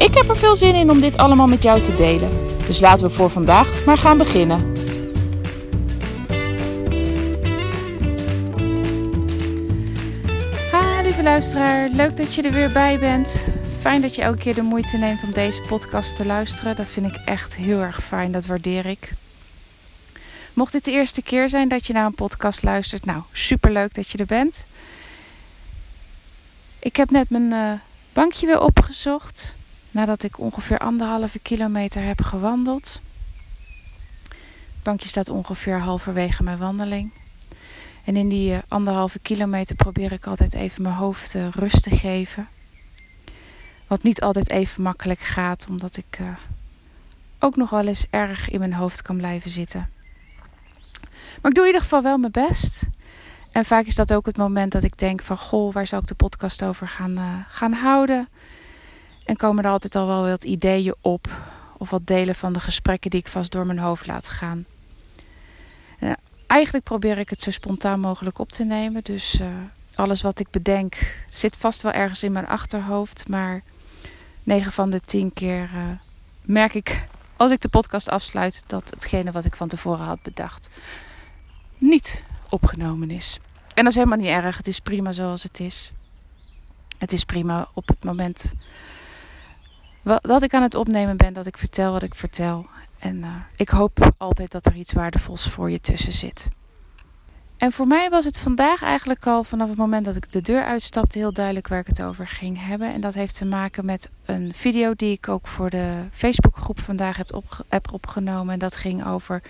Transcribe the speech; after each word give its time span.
Ik 0.00 0.14
heb 0.14 0.28
er 0.28 0.36
veel 0.36 0.56
zin 0.56 0.74
in 0.74 0.90
om 0.90 1.00
dit 1.00 1.16
allemaal 1.16 1.46
met 1.46 1.62
jou 1.62 1.80
te 1.80 1.94
delen. 1.94 2.30
Dus 2.66 2.80
laten 2.80 3.06
we 3.06 3.14
voor 3.14 3.30
vandaag 3.30 3.84
maar 3.84 3.98
gaan 3.98 4.18
beginnen. 4.18 4.58
Ha, 10.70 11.00
lieve 11.02 11.22
luisteraar, 11.22 11.88
leuk 11.88 12.16
dat 12.16 12.34
je 12.34 12.42
er 12.42 12.52
weer 12.52 12.72
bij 12.72 12.98
bent. 12.98 13.44
Fijn 13.78 14.00
dat 14.00 14.14
je 14.14 14.22
elke 14.22 14.38
keer 14.38 14.54
de 14.54 14.62
moeite 14.62 14.96
neemt 14.96 15.22
om 15.22 15.32
deze 15.32 15.62
podcast 15.68 16.16
te 16.16 16.26
luisteren. 16.26 16.76
Dat 16.76 16.86
vind 16.86 17.06
ik 17.06 17.16
echt 17.24 17.56
heel 17.56 17.80
erg 17.80 18.02
fijn, 18.04 18.32
dat 18.32 18.46
waardeer 18.46 18.86
ik. 18.86 19.12
Mocht 20.52 20.72
dit 20.72 20.84
de 20.84 20.90
eerste 20.90 21.22
keer 21.22 21.48
zijn 21.48 21.68
dat 21.68 21.86
je 21.86 21.92
naar 21.92 22.06
een 22.06 22.14
podcast 22.14 22.62
luistert, 22.62 23.04
nou 23.04 23.22
superleuk 23.32 23.94
dat 23.94 24.10
je 24.10 24.18
er 24.18 24.26
bent. 24.26 24.66
Ik 26.78 26.96
heb 26.96 27.10
net 27.10 27.30
mijn 27.30 27.52
uh, 27.52 27.72
bankje 28.12 28.46
weer 28.46 28.60
opgezocht 28.60 29.58
nadat 29.92 30.22
ik 30.22 30.38
ongeveer 30.38 30.78
anderhalve 30.78 31.38
kilometer 31.38 32.02
heb 32.02 32.22
gewandeld. 32.22 33.00
Het 34.28 34.82
bankje 34.82 35.08
staat 35.08 35.28
ongeveer 35.28 35.78
halverwege 35.78 36.42
mijn 36.42 36.58
wandeling. 36.58 37.12
En 38.04 38.16
in 38.16 38.28
die 38.28 38.50
uh, 38.50 38.58
anderhalve 38.68 39.18
kilometer 39.18 39.76
probeer 39.76 40.12
ik 40.12 40.26
altijd 40.26 40.54
even 40.54 40.82
mijn 40.82 40.94
hoofd 40.94 41.34
uh, 41.34 41.48
rust 41.48 41.82
te 41.82 41.90
geven. 41.90 42.48
Wat 43.86 44.02
niet 44.02 44.20
altijd 44.20 44.50
even 44.50 44.82
makkelijk 44.82 45.20
gaat, 45.20 45.66
omdat 45.68 45.96
ik 45.96 46.18
ook 47.38 47.56
nog 47.56 47.70
wel 47.70 47.86
eens 47.86 48.06
erg 48.10 48.50
in 48.50 48.58
mijn 48.58 48.74
hoofd 48.74 49.02
kan 49.02 49.16
blijven 49.16 49.50
zitten. 49.50 49.90
Maar 51.40 51.50
ik 51.50 51.54
doe 51.54 51.64
in 51.64 51.66
ieder 51.66 51.80
geval 51.80 52.02
wel 52.02 52.18
mijn 52.18 52.32
best. 52.32 52.88
En 53.52 53.64
vaak 53.64 53.86
is 53.86 53.94
dat 53.94 54.12
ook 54.12 54.26
het 54.26 54.36
moment 54.36 54.72
dat 54.72 54.82
ik 54.82 54.98
denk 54.98 55.22
van... 55.22 55.36
Goh, 55.36 55.72
waar 55.72 55.86
zou 55.86 56.02
ik 56.02 56.08
de 56.08 56.14
podcast 56.14 56.62
over 56.62 56.88
gaan, 56.88 57.46
gaan 57.48 57.72
houden? 57.72 58.28
En 59.24 59.36
komen 59.36 59.64
er 59.64 59.70
altijd 59.70 59.94
al 59.94 60.06
wel 60.06 60.28
wat 60.28 60.44
ideeën 60.44 60.94
op. 61.00 61.28
Of 61.78 61.90
wat 61.90 62.06
delen 62.06 62.34
van 62.34 62.52
de 62.52 62.60
gesprekken 62.60 63.10
die 63.10 63.20
ik 63.20 63.28
vast 63.28 63.52
door 63.52 63.66
mijn 63.66 63.78
hoofd 63.78 64.06
laat 64.06 64.28
gaan. 64.28 64.64
Uh, 66.00 66.12
eigenlijk 66.46 66.84
probeer 66.84 67.18
ik 67.18 67.30
het 67.30 67.40
zo 67.40 67.50
spontaan 67.50 68.00
mogelijk 68.00 68.38
op 68.38 68.52
te 68.52 68.64
nemen. 68.64 69.04
Dus 69.04 69.40
uh, 69.40 69.48
alles 69.94 70.22
wat 70.22 70.40
ik 70.40 70.50
bedenk 70.50 71.22
zit 71.28 71.56
vast 71.56 71.82
wel 71.82 71.92
ergens 71.92 72.22
in 72.22 72.32
mijn 72.32 72.46
achterhoofd. 72.46 73.28
Maar 73.28 73.62
9 74.42 74.72
van 74.72 74.90
de 74.90 75.00
10 75.00 75.32
keer 75.32 75.70
merk 76.42 76.74
ik 76.74 77.04
als 77.36 77.50
ik 77.50 77.60
de 77.60 77.68
podcast 77.68 78.08
afsluit... 78.08 78.62
dat 78.66 78.90
hetgene 78.90 79.32
wat 79.32 79.44
ik 79.44 79.56
van 79.56 79.68
tevoren 79.68 80.04
had 80.04 80.22
bedacht 80.22 80.70
niet 81.80 82.24
opgenomen 82.48 83.10
is. 83.10 83.38
En 83.74 83.84
dat 83.84 83.86
is 83.86 83.94
helemaal 83.94 84.18
niet 84.18 84.44
erg. 84.44 84.56
Het 84.56 84.66
is 84.66 84.80
prima 84.80 85.12
zoals 85.12 85.42
het 85.42 85.60
is. 85.60 85.92
Het 86.98 87.12
is 87.12 87.24
prima 87.24 87.68
op 87.74 87.88
het 87.88 88.04
moment 88.04 88.52
dat 90.02 90.42
ik 90.42 90.54
aan 90.54 90.62
het 90.62 90.74
opnemen 90.74 91.16
ben, 91.16 91.32
dat 91.32 91.46
ik 91.46 91.58
vertel 91.58 91.92
wat 91.92 92.02
ik 92.02 92.14
vertel. 92.14 92.66
En 92.98 93.16
uh, 93.16 93.34
ik 93.56 93.68
hoop 93.68 94.14
altijd 94.16 94.50
dat 94.50 94.66
er 94.66 94.74
iets 94.74 94.92
waardevols 94.92 95.48
voor 95.48 95.70
je 95.70 95.80
tussen 95.80 96.12
zit. 96.12 96.48
En 97.56 97.72
voor 97.72 97.86
mij 97.86 98.10
was 98.10 98.24
het 98.24 98.38
vandaag 98.38 98.82
eigenlijk 98.82 99.26
al 99.26 99.44
vanaf 99.44 99.68
het 99.68 99.78
moment 99.78 100.04
dat 100.04 100.16
ik 100.16 100.32
de 100.32 100.40
deur 100.40 100.64
uitstapte 100.64 101.18
heel 101.18 101.32
duidelijk 101.32 101.68
waar 101.68 101.78
ik 101.78 101.86
het 101.86 102.02
over 102.02 102.28
ging 102.28 102.66
hebben. 102.66 102.92
En 102.92 103.00
dat 103.00 103.14
heeft 103.14 103.36
te 103.36 103.44
maken 103.44 103.84
met 103.84 104.10
een 104.24 104.54
video 104.54 104.94
die 104.94 105.12
ik 105.12 105.28
ook 105.28 105.46
voor 105.46 105.70
de 105.70 106.04
Facebookgroep 106.10 106.80
vandaag 106.80 107.16
heb 107.68 107.92
opgenomen. 107.92 108.52
En 108.52 108.58
dat 108.58 108.76
ging 108.76 109.06
over 109.06 109.42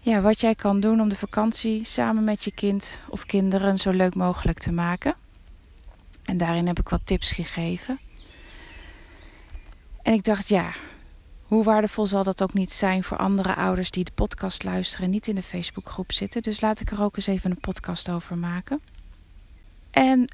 ja, 0.00 0.20
wat 0.20 0.40
jij 0.40 0.54
kan 0.54 0.80
doen 0.80 1.00
om 1.00 1.08
de 1.08 1.16
vakantie 1.16 1.84
samen 1.84 2.24
met 2.24 2.44
je 2.44 2.52
kind 2.52 2.98
of 3.08 3.26
kinderen 3.26 3.78
zo 3.78 3.90
leuk 3.90 4.14
mogelijk 4.14 4.58
te 4.58 4.72
maken. 4.72 5.14
En 6.24 6.36
daarin 6.36 6.66
heb 6.66 6.78
ik 6.78 6.88
wat 6.88 7.00
tips 7.04 7.32
gegeven. 7.32 7.98
En 10.04 10.12
ik 10.12 10.24
dacht, 10.24 10.48
ja, 10.48 10.72
hoe 11.42 11.64
waardevol 11.64 12.06
zal 12.06 12.24
dat 12.24 12.42
ook 12.42 12.52
niet 12.52 12.72
zijn 12.72 13.04
voor 13.04 13.16
andere 13.16 13.54
ouders 13.54 13.90
die 13.90 14.04
de 14.04 14.12
podcast 14.14 14.64
luisteren 14.64 15.04
en 15.04 15.10
niet 15.10 15.28
in 15.28 15.34
de 15.34 15.42
Facebookgroep 15.42 16.12
zitten. 16.12 16.42
Dus 16.42 16.60
laat 16.60 16.80
ik 16.80 16.90
er 16.90 17.02
ook 17.02 17.16
eens 17.16 17.26
even 17.26 17.50
een 17.50 17.60
podcast 17.60 18.10
over 18.10 18.38
maken. 18.38 18.80
En 19.90 20.28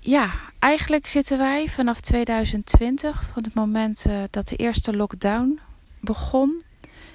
ja, 0.00 0.30
eigenlijk 0.58 1.06
zitten 1.06 1.38
wij 1.38 1.68
vanaf 1.68 2.00
2020, 2.00 3.24
van 3.32 3.42
het 3.42 3.54
moment 3.54 4.06
uh, 4.08 4.22
dat 4.30 4.48
de 4.48 4.56
eerste 4.56 4.96
lockdown 4.96 5.60
begon, 6.00 6.62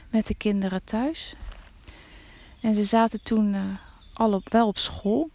met 0.09 0.27
de 0.27 0.35
kinderen 0.35 0.83
thuis. 0.83 1.35
En 2.61 2.75
ze 2.75 2.83
zaten 2.83 3.23
toen 3.23 3.53
uh, 3.53 3.61
al 4.13 4.33
op, 4.33 4.51
wel 4.51 4.67
op 4.67 4.77
school. 4.77 5.29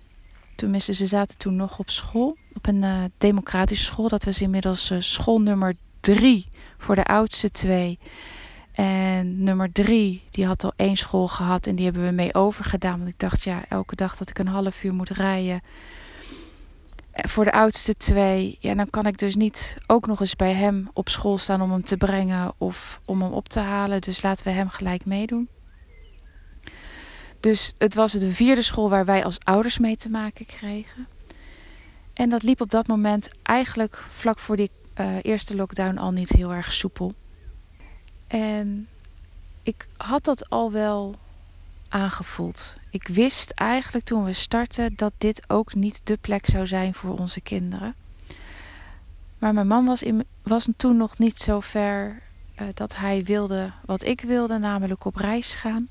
Tenminste, 0.54 0.92
ze 0.92 1.06
zaten 1.06 1.38
toen 1.38 1.56
nog 1.56 1.78
op 1.78 1.90
school. 1.90 2.36
Op 2.54 2.66
een 2.66 2.82
uh, 2.82 3.04
democratische 3.18 3.84
school. 3.84 4.08
Dat 4.08 4.24
was 4.24 4.42
inmiddels 4.42 4.92
school 4.98 5.40
nummer 5.40 5.74
drie 6.14 6.46
voor 6.78 6.94
de 6.94 7.04
oudste 7.04 7.50
twee. 7.50 7.98
En 8.72 9.42
nummer 9.42 9.72
drie, 9.72 10.22
die 10.30 10.46
had 10.46 10.64
al 10.64 10.72
één 10.76 10.96
school 10.96 11.28
gehad 11.28 11.66
en 11.66 11.74
die 11.74 11.84
hebben 11.84 12.04
we 12.04 12.10
mee 12.10 12.34
overgedaan. 12.34 12.98
Want 12.98 13.10
ik 13.10 13.18
dacht, 13.18 13.44
ja, 13.44 13.64
elke 13.68 13.96
dag 13.96 14.16
dat 14.16 14.30
ik 14.30 14.38
een 14.38 14.46
half 14.46 14.84
uur 14.84 14.94
moet 14.94 15.10
rijden 15.10 15.60
voor 17.16 17.44
de 17.44 17.52
oudste 17.52 17.96
twee, 17.96 18.56
ja, 18.60 18.74
dan 18.74 18.90
kan 18.90 19.06
ik 19.06 19.18
dus 19.18 19.36
niet 19.36 19.76
ook 19.86 20.06
nog 20.06 20.20
eens 20.20 20.36
bij 20.36 20.52
hem 20.52 20.90
op 20.92 21.08
school 21.08 21.38
staan 21.38 21.62
om 21.62 21.70
hem 21.70 21.84
te 21.84 21.96
brengen 21.96 22.52
of 22.58 23.00
om 23.04 23.22
hem 23.22 23.32
op 23.32 23.48
te 23.48 23.60
halen. 23.60 24.00
Dus 24.00 24.22
laten 24.22 24.44
we 24.44 24.50
hem 24.50 24.68
gelijk 24.68 25.04
meedoen. 25.04 25.48
Dus 27.40 27.74
het 27.78 27.94
was 27.94 28.12
de 28.12 28.30
vierde 28.30 28.62
school 28.62 28.90
waar 28.90 29.04
wij 29.04 29.24
als 29.24 29.38
ouders 29.44 29.78
mee 29.78 29.96
te 29.96 30.08
maken 30.08 30.46
kregen. 30.46 31.06
En 32.12 32.30
dat 32.30 32.42
liep 32.42 32.60
op 32.60 32.70
dat 32.70 32.86
moment 32.86 33.28
eigenlijk 33.42 33.96
vlak 34.10 34.38
voor 34.38 34.56
die 34.56 34.70
uh, 35.00 35.16
eerste 35.22 35.56
lockdown 35.56 35.98
al 35.98 36.10
niet 36.10 36.28
heel 36.28 36.52
erg 36.52 36.72
soepel. 36.72 37.12
En 38.26 38.88
ik 39.62 39.86
had 39.96 40.24
dat 40.24 40.50
al 40.50 40.72
wel 40.72 41.14
aangevoeld. 41.88 42.76
Ik 42.90 43.08
wist 43.08 43.50
eigenlijk 43.50 44.04
toen 44.04 44.24
we 44.24 44.32
startten 44.32 44.92
dat 44.96 45.12
dit 45.18 45.42
ook 45.46 45.74
niet 45.74 46.00
de 46.04 46.16
plek 46.16 46.46
zou 46.46 46.66
zijn 46.66 46.94
voor 46.94 47.18
onze 47.18 47.40
kinderen. 47.40 47.94
Maar 49.38 49.54
mijn 49.54 49.66
man 49.66 49.84
was, 49.84 50.02
in, 50.02 50.24
was 50.42 50.68
toen 50.76 50.96
nog 50.96 51.18
niet 51.18 51.38
zo 51.38 51.60
ver 51.60 52.22
uh, 52.60 52.68
dat 52.74 52.96
hij 52.96 53.24
wilde 53.24 53.72
wat 53.84 54.04
ik 54.04 54.20
wilde, 54.20 54.58
namelijk 54.58 55.04
op 55.04 55.16
reis 55.16 55.54
gaan. 55.54 55.88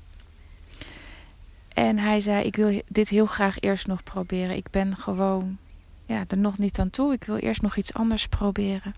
En 1.68 1.98
hij 1.98 2.20
zei: 2.20 2.44
Ik 2.44 2.56
wil 2.56 2.82
dit 2.88 3.08
heel 3.08 3.26
graag 3.26 3.60
eerst 3.60 3.86
nog 3.86 4.02
proberen. 4.02 4.56
Ik 4.56 4.70
ben 4.70 4.96
gewoon 4.96 5.58
ja, 6.06 6.24
er 6.28 6.38
nog 6.38 6.58
niet 6.58 6.78
aan 6.78 6.90
toe. 6.90 7.12
Ik 7.12 7.24
wil 7.24 7.36
eerst 7.36 7.62
nog 7.62 7.76
iets 7.76 7.94
anders 7.94 8.26
proberen. 8.26 8.94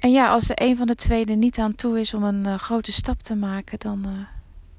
En 0.00 0.12
ja, 0.12 0.28
als 0.28 0.44
de 0.44 0.62
een 0.62 0.76
van 0.76 0.86
de 0.86 0.94
twee 0.94 1.24
er 1.24 1.36
niet 1.36 1.58
aan 1.58 1.74
toe 1.74 2.00
is 2.00 2.14
om 2.14 2.22
een 2.22 2.46
uh, 2.46 2.54
grote 2.54 2.92
stap 2.92 3.22
te 3.22 3.34
maken, 3.34 3.78
dan, 3.78 4.04
uh, 4.08 4.12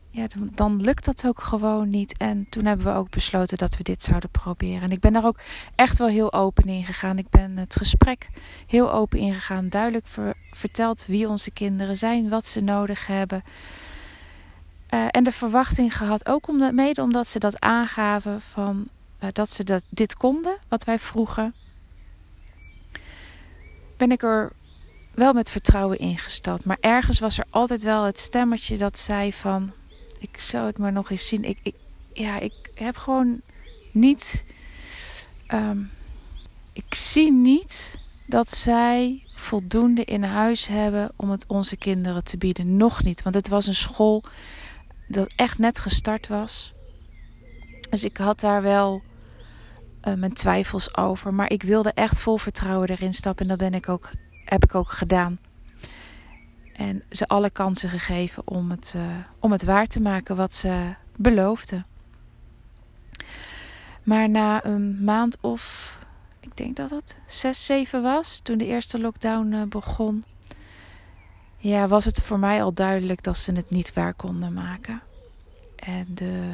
ja, 0.09 0.27
dan, 0.53 0.81
lukt 0.81 1.05
dat 1.05 1.27
ook 1.27 1.41
gewoon 1.41 1.89
niet. 1.89 2.17
En 2.17 2.47
toen 2.49 2.65
hebben 2.65 2.85
we 2.85 2.91
ook 2.91 3.09
besloten 3.09 3.57
dat 3.57 3.77
we 3.77 3.83
dit 3.83 4.03
zouden 4.03 4.29
proberen. 4.29 4.81
En 4.81 4.91
ik 4.91 4.99
ben 4.99 5.13
daar 5.13 5.25
ook 5.25 5.39
echt 5.75 5.97
wel 5.97 6.07
heel 6.07 6.33
open 6.33 6.63
in 6.63 6.85
gegaan. 6.85 7.17
Ik 7.17 7.29
ben 7.29 7.57
het 7.57 7.75
gesprek 7.75 8.29
heel 8.67 8.91
open 8.91 9.19
ingegaan. 9.19 9.69
Duidelijk 9.69 10.07
ver, 10.07 10.33
verteld 10.51 11.05
wie 11.05 11.29
onze 11.29 11.51
kinderen 11.51 11.97
zijn, 11.97 12.29
wat 12.29 12.45
ze 12.45 12.61
nodig 12.61 13.07
hebben. 13.07 13.43
Uh, 14.89 15.05
en 15.09 15.23
de 15.23 15.31
verwachting 15.31 15.97
gehad, 15.97 16.29
ook 16.29 16.51
mede 16.71 17.01
omdat 17.01 17.27
ze 17.27 17.39
dat 17.39 17.59
aangaven 17.59 18.41
van 18.41 18.87
uh, 19.19 19.29
dat 19.33 19.49
ze 19.49 19.63
dat, 19.63 19.83
dit 19.89 20.15
konden, 20.15 20.57
wat 20.67 20.83
wij 20.83 20.99
vroegen, 20.99 21.53
ben 23.97 24.11
ik 24.11 24.23
er 24.23 24.51
wel 25.13 25.33
met 25.33 25.49
vertrouwen 25.49 25.99
ingestapt. 25.99 26.65
Maar 26.65 26.77
ergens 26.79 27.19
was 27.19 27.37
er 27.37 27.45
altijd 27.49 27.81
wel 27.81 28.03
het 28.03 28.19
stemmetje 28.19 28.77
dat 28.77 28.99
zei 28.99 29.33
van, 29.33 29.71
ik 30.19 30.39
zou 30.39 30.65
het 30.65 30.77
maar 30.77 30.91
nog 30.91 31.09
eens 31.09 31.27
zien. 31.27 31.43
Ik, 31.43 31.59
ik 31.61 31.75
ja, 32.13 32.39
ik 32.39 32.71
heb 32.73 32.97
gewoon 32.97 33.41
niet, 33.91 34.45
um, 35.47 35.91
ik 36.73 36.93
zie 36.93 37.31
niet 37.31 37.99
dat 38.25 38.51
zij 38.51 39.23
voldoende 39.35 40.03
in 40.03 40.23
huis 40.23 40.67
hebben 40.67 41.11
om 41.15 41.29
het 41.29 41.45
onze 41.47 41.77
kinderen 41.77 42.23
te 42.23 42.37
bieden. 42.37 42.77
Nog 42.77 43.03
niet, 43.03 43.23
want 43.23 43.35
het 43.35 43.47
was 43.47 43.67
een 43.67 43.75
school 43.75 44.23
dat 45.07 45.33
echt 45.35 45.57
net 45.57 45.79
gestart 45.79 46.27
was. 46.27 46.73
Dus 47.89 48.03
ik 48.03 48.17
had 48.17 48.39
daar 48.39 48.61
wel 48.61 49.01
uh, 50.07 50.13
mijn 50.13 50.33
twijfels 50.33 50.97
over. 50.97 51.33
Maar 51.33 51.51
ik 51.51 51.63
wilde 51.63 51.91
echt 51.93 52.19
vol 52.19 52.37
vertrouwen 52.37 52.89
erin 52.89 53.13
stappen 53.13 53.43
en 53.43 53.49
dat 53.49 53.69
ben 53.69 53.73
ik 53.73 53.89
ook, 53.89 54.11
heb 54.45 54.63
ik 54.63 54.75
ook 54.75 54.89
gedaan. 54.89 55.39
En 56.73 57.03
ze 57.09 57.27
alle 57.27 57.49
kansen 57.49 57.89
gegeven 57.89 58.47
om 58.47 58.71
het, 58.71 58.93
uh, 58.97 59.03
om 59.39 59.51
het 59.51 59.63
waar 59.63 59.87
te 59.87 59.99
maken 59.99 60.35
wat 60.35 60.55
ze 60.55 60.93
beloofden. 61.15 61.85
Maar 64.03 64.29
na 64.29 64.65
een 64.65 65.03
maand 65.03 65.37
of, 65.41 65.97
ik 66.39 66.57
denk 66.57 66.75
dat 66.75 66.89
het 66.89 67.19
zes, 67.25 67.65
zeven 67.65 68.01
was, 68.01 68.39
toen 68.39 68.57
de 68.57 68.65
eerste 68.65 68.99
lockdown 68.99 69.53
uh, 69.53 69.63
begon, 69.63 70.23
ja, 71.57 71.87
was 71.87 72.05
het 72.05 72.21
voor 72.21 72.39
mij 72.39 72.63
al 72.63 72.73
duidelijk 72.73 73.23
dat 73.23 73.37
ze 73.37 73.53
het 73.53 73.69
niet 73.69 73.93
waar 73.93 74.13
konden 74.13 74.53
maken. 74.53 75.01
En 75.75 76.05
de, 76.09 76.53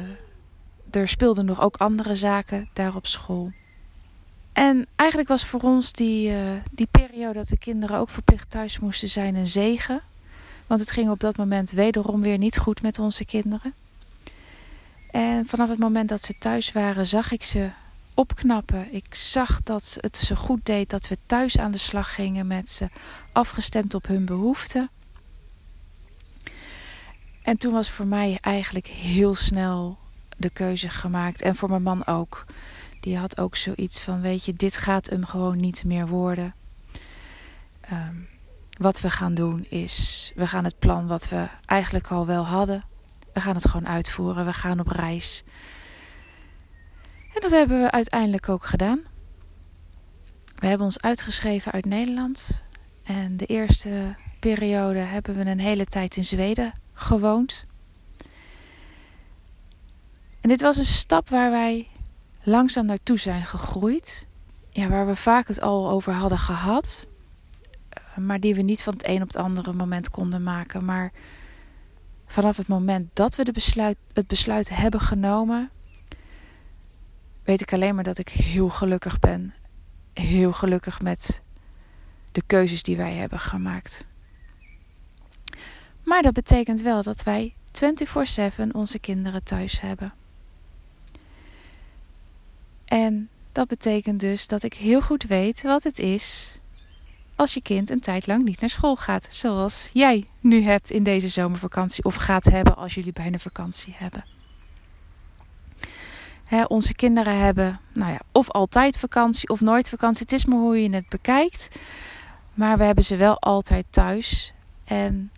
er 0.94 1.08
speelden 1.08 1.44
nog 1.44 1.60
ook 1.60 1.76
andere 1.76 2.14
zaken 2.14 2.68
daar 2.72 2.94
op 2.94 3.06
school. 3.06 3.52
En 4.52 4.86
eigenlijk 4.96 5.28
was 5.28 5.46
voor 5.46 5.60
ons 5.60 5.92
die, 5.92 6.30
uh, 6.30 6.36
die 6.70 6.88
periode 6.90 7.32
dat 7.32 7.48
de 7.48 7.58
kinderen 7.58 7.98
ook 7.98 8.10
verplicht 8.10 8.50
thuis 8.50 8.78
moesten 8.78 9.08
zijn 9.08 9.34
een 9.34 9.46
zegen. 9.46 10.00
Want 10.66 10.80
het 10.80 10.90
ging 10.90 11.10
op 11.10 11.20
dat 11.20 11.36
moment 11.36 11.70
wederom 11.70 12.20
weer 12.20 12.38
niet 12.38 12.58
goed 12.58 12.82
met 12.82 12.98
onze 12.98 13.24
kinderen. 13.24 13.74
En 15.10 15.46
vanaf 15.46 15.68
het 15.68 15.78
moment 15.78 16.08
dat 16.08 16.22
ze 16.22 16.34
thuis 16.38 16.72
waren, 16.72 17.06
zag 17.06 17.32
ik 17.32 17.44
ze 17.44 17.70
opknappen. 18.14 18.94
Ik 18.94 19.14
zag 19.14 19.62
dat 19.62 19.96
het 20.00 20.16
ze 20.16 20.36
goed 20.36 20.66
deed 20.66 20.90
dat 20.90 21.08
we 21.08 21.18
thuis 21.26 21.58
aan 21.58 21.70
de 21.70 21.78
slag 21.78 22.14
gingen 22.14 22.46
met 22.46 22.70
ze, 22.70 22.88
afgestemd 23.32 23.94
op 23.94 24.06
hun 24.06 24.24
behoeften. 24.24 24.90
En 27.42 27.56
toen 27.56 27.72
was 27.72 27.90
voor 27.90 28.06
mij 28.06 28.38
eigenlijk 28.40 28.86
heel 28.86 29.34
snel 29.34 29.98
de 30.36 30.50
keuze 30.50 30.88
gemaakt. 30.88 31.42
En 31.42 31.56
voor 31.56 31.68
mijn 31.68 31.82
man 31.82 32.06
ook. 32.06 32.44
Die 33.00 33.16
had 33.16 33.38
ook 33.38 33.56
zoiets 33.56 34.00
van: 34.00 34.20
Weet 34.20 34.44
je, 34.44 34.54
dit 34.54 34.76
gaat 34.76 35.10
hem 35.10 35.24
gewoon 35.24 35.56
niet 35.56 35.84
meer 35.84 36.06
worden. 36.06 36.54
Um, 37.92 38.28
wat 38.78 39.00
we 39.00 39.10
gaan 39.10 39.34
doen 39.34 39.66
is: 39.68 40.32
we 40.34 40.46
gaan 40.46 40.64
het 40.64 40.78
plan 40.78 41.06
wat 41.06 41.28
we 41.28 41.48
eigenlijk 41.64 42.08
al 42.08 42.26
wel 42.26 42.46
hadden, 42.46 42.84
we 43.32 43.40
gaan 43.40 43.54
het 43.54 43.68
gewoon 43.68 43.88
uitvoeren. 43.88 44.44
We 44.44 44.52
gaan 44.52 44.80
op 44.80 44.88
reis. 44.88 45.44
En 47.34 47.40
dat 47.40 47.50
hebben 47.50 47.82
we 47.82 47.90
uiteindelijk 47.90 48.48
ook 48.48 48.64
gedaan. 48.64 49.00
We 50.56 50.66
hebben 50.66 50.86
ons 50.86 51.00
uitgeschreven 51.00 51.72
uit 51.72 51.84
Nederland. 51.84 52.64
En 53.02 53.36
de 53.36 53.46
eerste 53.46 54.14
periode 54.40 54.98
hebben 54.98 55.34
we 55.34 55.44
een 55.44 55.60
hele 55.60 55.86
tijd 55.86 56.16
in 56.16 56.24
Zweden 56.24 56.74
gewoond. 56.92 57.64
En 60.44 60.50
dit 60.50 60.60
was 60.60 60.76
een 60.76 60.84
stap 60.84 61.28
waar 61.28 61.50
wij 61.50 61.88
langzaam 62.42 62.86
naartoe 62.86 63.18
zijn 63.18 63.44
gegroeid. 63.44 64.26
Ja, 64.70 64.88
waar 64.88 65.06
we 65.06 65.16
vaak 65.16 65.48
het 65.48 65.60
al 65.60 65.90
over 65.90 66.12
hadden 66.12 66.38
gehad. 66.38 67.06
Eh, 67.88 68.16
maar 68.16 68.40
die 68.40 68.54
we 68.54 68.62
niet 68.62 68.82
van 68.82 68.92
het 68.92 69.06
een 69.06 69.22
op 69.22 69.26
het 69.26 69.36
andere 69.36 69.72
moment 69.72 70.10
konden 70.10 70.42
maken. 70.42 70.84
Maar 70.84 71.12
vanaf 72.26 72.56
het 72.56 72.66
moment 72.66 73.16
dat 73.16 73.36
we 73.36 73.44
de 73.44 73.52
besluit, 73.52 73.96
het 74.12 74.26
besluit 74.26 74.68
hebben 74.68 75.00
genomen, 75.00 75.70
weet 77.44 77.60
ik 77.60 77.72
alleen 77.72 77.94
maar 77.94 78.04
dat 78.04 78.18
ik 78.18 78.28
heel 78.28 78.68
gelukkig 78.68 79.18
ben. 79.18 79.54
Heel 80.12 80.52
gelukkig 80.52 81.00
met 81.00 81.42
de 82.32 82.42
keuzes 82.46 82.82
die 82.82 82.96
wij 82.96 83.12
hebben 83.12 83.40
gemaakt. 83.40 84.04
Maar 86.02 86.22
dat 86.22 86.32
betekent 86.32 86.80
wel 86.80 87.02
dat 87.02 87.22
wij 87.22 87.54
24/7 87.72 88.72
onze 88.72 88.98
kinderen 88.98 89.44
thuis 89.44 89.80
hebben. 89.80 90.22
En 92.84 93.28
dat 93.52 93.68
betekent 93.68 94.20
dus 94.20 94.46
dat 94.46 94.62
ik 94.62 94.74
heel 94.74 95.00
goed 95.00 95.22
weet 95.22 95.62
wat 95.62 95.84
het 95.84 95.98
is 95.98 96.58
als 97.36 97.54
je 97.54 97.62
kind 97.62 97.90
een 97.90 98.00
tijd 98.00 98.26
lang 98.26 98.44
niet 98.44 98.60
naar 98.60 98.70
school 98.70 98.96
gaat. 98.96 99.26
Zoals 99.30 99.90
jij 99.92 100.24
nu 100.40 100.62
hebt 100.62 100.90
in 100.90 101.02
deze 101.02 101.28
zomervakantie 101.28 102.04
of 102.04 102.14
gaat 102.14 102.44
hebben 102.44 102.76
als 102.76 102.94
jullie 102.94 103.12
bijna 103.12 103.38
vakantie 103.38 103.94
hebben. 103.96 104.24
onze 106.68 106.94
kinderen 106.94 107.38
hebben 107.38 107.80
nou 107.92 108.12
ja, 108.12 108.20
of 108.32 108.50
altijd 108.50 108.98
vakantie 108.98 109.48
of 109.48 109.60
nooit 109.60 109.88
vakantie. 109.88 110.22
Het 110.22 110.32
is 110.32 110.44
maar 110.44 110.58
hoe 110.58 110.82
je 110.82 110.90
het 110.90 111.08
bekijkt. 111.08 111.68
Maar 112.54 112.78
we 112.78 112.84
hebben 112.84 113.04
ze 113.04 113.16
wel 113.16 113.38
altijd 113.38 113.86
thuis. 113.90 114.54
En 114.84 115.30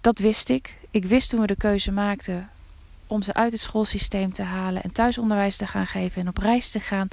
dat 0.00 0.18
wist 0.18 0.48
ik. 0.48 0.78
Ik 0.90 1.04
wist 1.04 1.30
toen 1.30 1.40
we 1.40 1.46
de 1.46 1.56
keuze 1.56 1.92
maakten 1.92 2.50
om 3.10 3.22
ze 3.22 3.34
uit 3.34 3.52
het 3.52 3.60
schoolsysteem 3.60 4.32
te 4.32 4.42
halen 4.42 4.82
en 4.82 4.92
thuisonderwijs 4.92 5.56
te 5.56 5.66
gaan 5.66 5.86
geven 5.86 6.20
en 6.20 6.28
op 6.28 6.38
reis 6.38 6.70
te 6.70 6.80
gaan, 6.80 7.08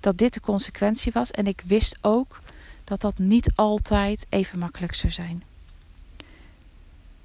dat 0.00 0.18
dit 0.18 0.34
de 0.34 0.40
consequentie 0.40 1.12
was. 1.12 1.30
En 1.30 1.46
ik 1.46 1.62
wist 1.66 1.98
ook 2.00 2.40
dat 2.84 3.00
dat 3.00 3.18
niet 3.18 3.50
altijd 3.54 4.26
even 4.28 4.58
makkelijk 4.58 4.94
zou 4.94 5.12
zijn. 5.12 5.42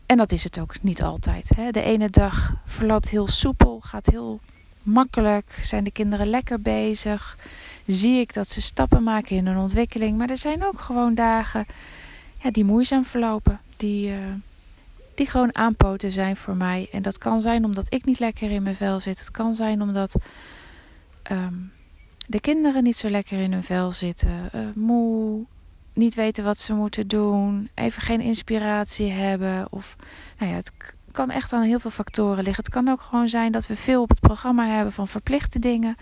En 0.06 0.18
dat 0.18 0.32
is 0.32 0.44
het 0.44 0.60
ook 0.60 0.82
niet 0.82 1.02
altijd. 1.02 1.52
Hè? 1.56 1.72
De 1.72 1.82
ene 1.82 2.10
dag 2.10 2.54
verloopt 2.66 3.10
heel 3.10 3.28
soepel, 3.28 3.80
gaat 3.84 4.06
heel 4.06 4.40
makkelijk, 4.82 5.58
zijn 5.62 5.84
de 5.84 5.92
kinderen 5.92 6.28
lekker 6.28 6.62
bezig. 6.62 7.38
Zie 7.86 8.20
ik 8.20 8.34
dat 8.34 8.50
ze 8.50 8.62
stappen 8.62 9.04
maken 9.04 9.36
in 9.36 9.48
hun 9.48 9.58
ontwikkeling. 9.58 10.18
Maar 10.18 10.30
er 10.30 10.38
zijn 10.38 10.66
ook 10.66 10.80
gewoon 10.80 11.16
dagen 11.16 11.66
ja, 12.38 12.52
die 12.52 12.66
moeizaam 12.66 13.06
verlopen. 13.06 13.60
Die, 13.78 14.10
uh, 14.10 14.18
die 15.16 15.28
gewoon 15.28 15.56
aanpoten 15.56 16.12
zijn 16.12 16.36
voor 16.36 16.56
mij. 16.56 16.90
En 16.92 17.02
dat 17.02 17.18
kan 17.18 17.42
zijn 17.42 17.66
omdat 17.66 17.94
ik 17.94 18.06
niet 18.06 18.20
lekker 18.20 18.52
in 18.52 18.64
mijn 18.64 18.76
vel 18.76 19.00
zit. 19.00 19.20
Het 19.20 19.32
kan 19.32 19.56
zijn 19.56 19.82
omdat 19.82 20.16
um, 21.32 21.72
de 22.28 22.40
kinderen 22.40 22.84
niet 22.84 22.96
zo 22.96 23.10
lekker 23.10 23.40
in 23.40 23.52
hun 23.52 23.64
vel 23.64 23.92
zitten. 23.92 24.50
Uh, 24.56 24.62
moe, 24.76 25.46
niet 25.94 26.16
weten 26.16 26.44
wat 26.44 26.58
ze 26.58 26.74
moeten 26.74 27.08
doen, 27.08 27.70
even 27.74 28.02
geen 28.02 28.22
inspiratie 28.22 29.12
hebben. 29.12 29.68
Of 29.70 29.96
nou 30.38 30.52
ja, 30.52 30.58
het 30.58 30.72
kan 31.12 31.30
echt 31.30 31.54
aan 31.54 31.64
heel 31.64 31.80
veel 31.80 31.92
factoren 31.92 32.44
liggen. 32.44 32.64
Het 32.64 32.74
kan 32.74 32.88
ook 32.88 33.02
gewoon 33.02 33.30
zijn 33.30 33.52
dat 33.52 33.68
we 33.68 33.76
veel 33.76 34.02
op 34.02 34.10
het 34.10 34.20
programma 34.20 34.68
hebben 34.68 34.94
van 34.94 35.08
verplichte 35.08 35.60
dingen. 35.60 35.96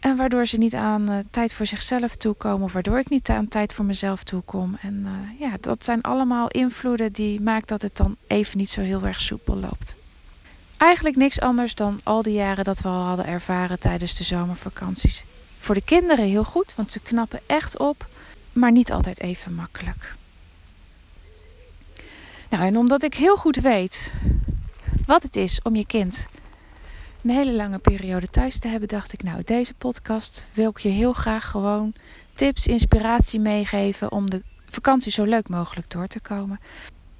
En 0.00 0.16
waardoor 0.16 0.46
ze 0.46 0.58
niet 0.58 0.74
aan 0.74 1.10
uh, 1.10 1.18
tijd 1.30 1.52
voor 1.52 1.66
zichzelf 1.66 2.16
toekomen. 2.16 2.62
Of 2.62 2.72
waardoor 2.72 2.98
ik 2.98 3.08
niet 3.08 3.28
aan 3.28 3.48
tijd 3.48 3.74
voor 3.74 3.84
mezelf 3.84 4.22
toekom. 4.22 4.76
En 4.82 5.02
uh, 5.04 5.40
ja, 5.40 5.56
dat 5.60 5.84
zijn 5.84 6.02
allemaal 6.02 6.48
invloeden 6.48 7.12
die 7.12 7.40
maken 7.40 7.66
dat 7.66 7.82
het 7.82 7.96
dan 7.96 8.16
even 8.26 8.58
niet 8.58 8.70
zo 8.70 8.80
heel 8.80 9.06
erg 9.06 9.20
soepel 9.20 9.56
loopt. 9.56 9.96
Eigenlijk 10.76 11.16
niks 11.16 11.40
anders 11.40 11.74
dan 11.74 12.00
al 12.02 12.22
die 12.22 12.34
jaren 12.34 12.64
dat 12.64 12.80
we 12.80 12.88
al 12.88 13.02
hadden 13.02 13.26
ervaren 13.26 13.78
tijdens 13.78 14.16
de 14.16 14.24
zomervakanties. 14.24 15.24
Voor 15.58 15.74
de 15.74 15.84
kinderen 15.84 16.24
heel 16.24 16.44
goed, 16.44 16.74
want 16.76 16.92
ze 16.92 17.00
knappen 17.00 17.40
echt 17.46 17.78
op, 17.78 18.06
maar 18.52 18.72
niet 18.72 18.92
altijd 18.92 19.20
even 19.20 19.54
makkelijk. 19.54 20.14
Nou, 22.50 22.64
en 22.64 22.76
omdat 22.76 23.02
ik 23.02 23.14
heel 23.14 23.36
goed 23.36 23.56
weet 23.56 24.12
wat 25.06 25.22
het 25.22 25.36
is 25.36 25.62
om 25.62 25.76
je 25.76 25.86
kind 25.86 26.28
een 27.22 27.30
hele 27.30 27.52
lange 27.52 27.78
periode 27.78 28.28
thuis 28.28 28.58
te 28.58 28.68
hebben, 28.68 28.88
dacht 28.88 29.12
ik, 29.12 29.22
nou, 29.22 29.42
deze 29.44 29.74
podcast 29.74 30.48
wil 30.52 30.70
ik 30.70 30.78
je 30.78 30.88
heel 30.88 31.12
graag 31.12 31.46
gewoon 31.50 31.92
tips, 32.34 32.66
inspiratie 32.66 33.40
meegeven 33.40 34.12
om 34.12 34.30
de 34.30 34.42
vakantie 34.66 35.12
zo 35.12 35.24
leuk 35.24 35.48
mogelijk 35.48 35.90
door 35.90 36.06
te 36.06 36.20
komen. 36.20 36.60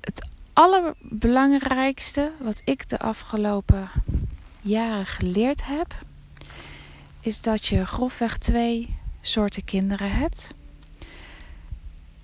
Het 0.01 0.29
allerbelangrijkste 0.53 2.33
wat 2.39 2.63
ik 2.65 2.89
de 2.89 2.99
afgelopen 2.99 3.91
jaren 4.61 5.07
geleerd 5.07 5.67
heb, 5.67 5.95
is 7.21 7.41
dat 7.41 7.67
je 7.67 7.87
grofweg 7.87 8.39
twee 8.39 8.97
soorten 9.21 9.65
kinderen 9.65 10.13
hebt. 10.13 10.55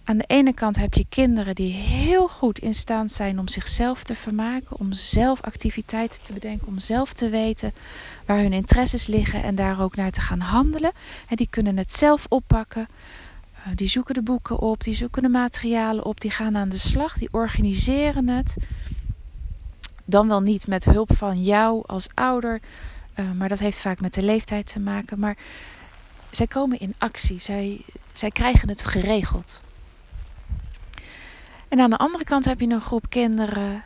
Aan 0.09 0.19
de 0.19 0.25
ene 0.27 0.53
kant 0.53 0.77
heb 0.77 0.95
je 0.95 1.07
kinderen 1.09 1.55
die 1.55 1.73
heel 1.73 2.29
goed 2.29 2.59
in 2.59 2.75
staat 2.75 3.13
zijn 3.13 3.39
om 3.39 3.49
zichzelf 3.49 4.05
te 4.05 4.15
vermaken, 4.15 4.79
om 4.79 4.93
zelf 4.93 5.41
activiteiten 5.41 6.23
te 6.23 6.33
bedenken, 6.33 6.67
om 6.67 6.79
zelf 6.79 7.13
te 7.13 7.29
weten 7.29 7.73
waar 8.27 8.39
hun 8.39 8.53
interesses 8.53 9.07
liggen 9.07 9.43
en 9.43 9.55
daar 9.55 9.81
ook 9.81 9.97
naar 9.97 10.11
te 10.11 10.21
gaan 10.21 10.41
handelen. 10.41 10.93
En 11.29 11.37
die 11.37 11.49
kunnen 11.51 11.77
het 11.77 11.93
zelf 11.93 12.27
oppakken. 12.29 12.89
Eh, 13.53 13.63
die 13.75 13.89
zoeken 13.89 14.15
de 14.15 14.23
boeken 14.23 14.59
op, 14.59 14.85
die 14.85 14.95
zoeken 14.95 15.23
de 15.23 15.29
materialen 15.29 16.05
op, 16.05 16.21
die 16.21 16.31
gaan 16.31 16.57
aan 16.57 16.69
de 16.69 16.79
slag, 16.79 17.19
die 17.19 17.33
organiseren 17.33 18.29
het. 18.29 18.57
Dan 20.05 20.29
wel 20.29 20.41
niet 20.41 20.67
met 20.67 20.85
hulp 20.85 21.17
van 21.17 21.43
jou 21.43 21.83
als 21.87 22.09
ouder, 22.15 22.61
eh, 23.15 23.31
maar 23.33 23.49
dat 23.49 23.59
heeft 23.59 23.81
vaak 23.81 24.01
met 24.01 24.15
de 24.15 24.23
leeftijd 24.23 24.73
te 24.73 24.81
maken. 24.81 25.19
Maar 25.19 25.37
zij 26.31 26.47
komen 26.47 26.79
in 26.81 26.95
actie. 26.99 27.39
Zij, 27.39 27.81
zij 28.13 28.31
krijgen 28.31 28.69
het 28.69 28.83
geregeld. 28.85 29.61
En 31.69 31.81
aan 31.81 31.91
de 31.91 31.97
andere 31.97 32.25
kant 32.25 32.45
heb 32.45 32.61
je 32.61 32.69
een 32.69 32.81
groep 32.81 33.11
kinderen 33.11 33.85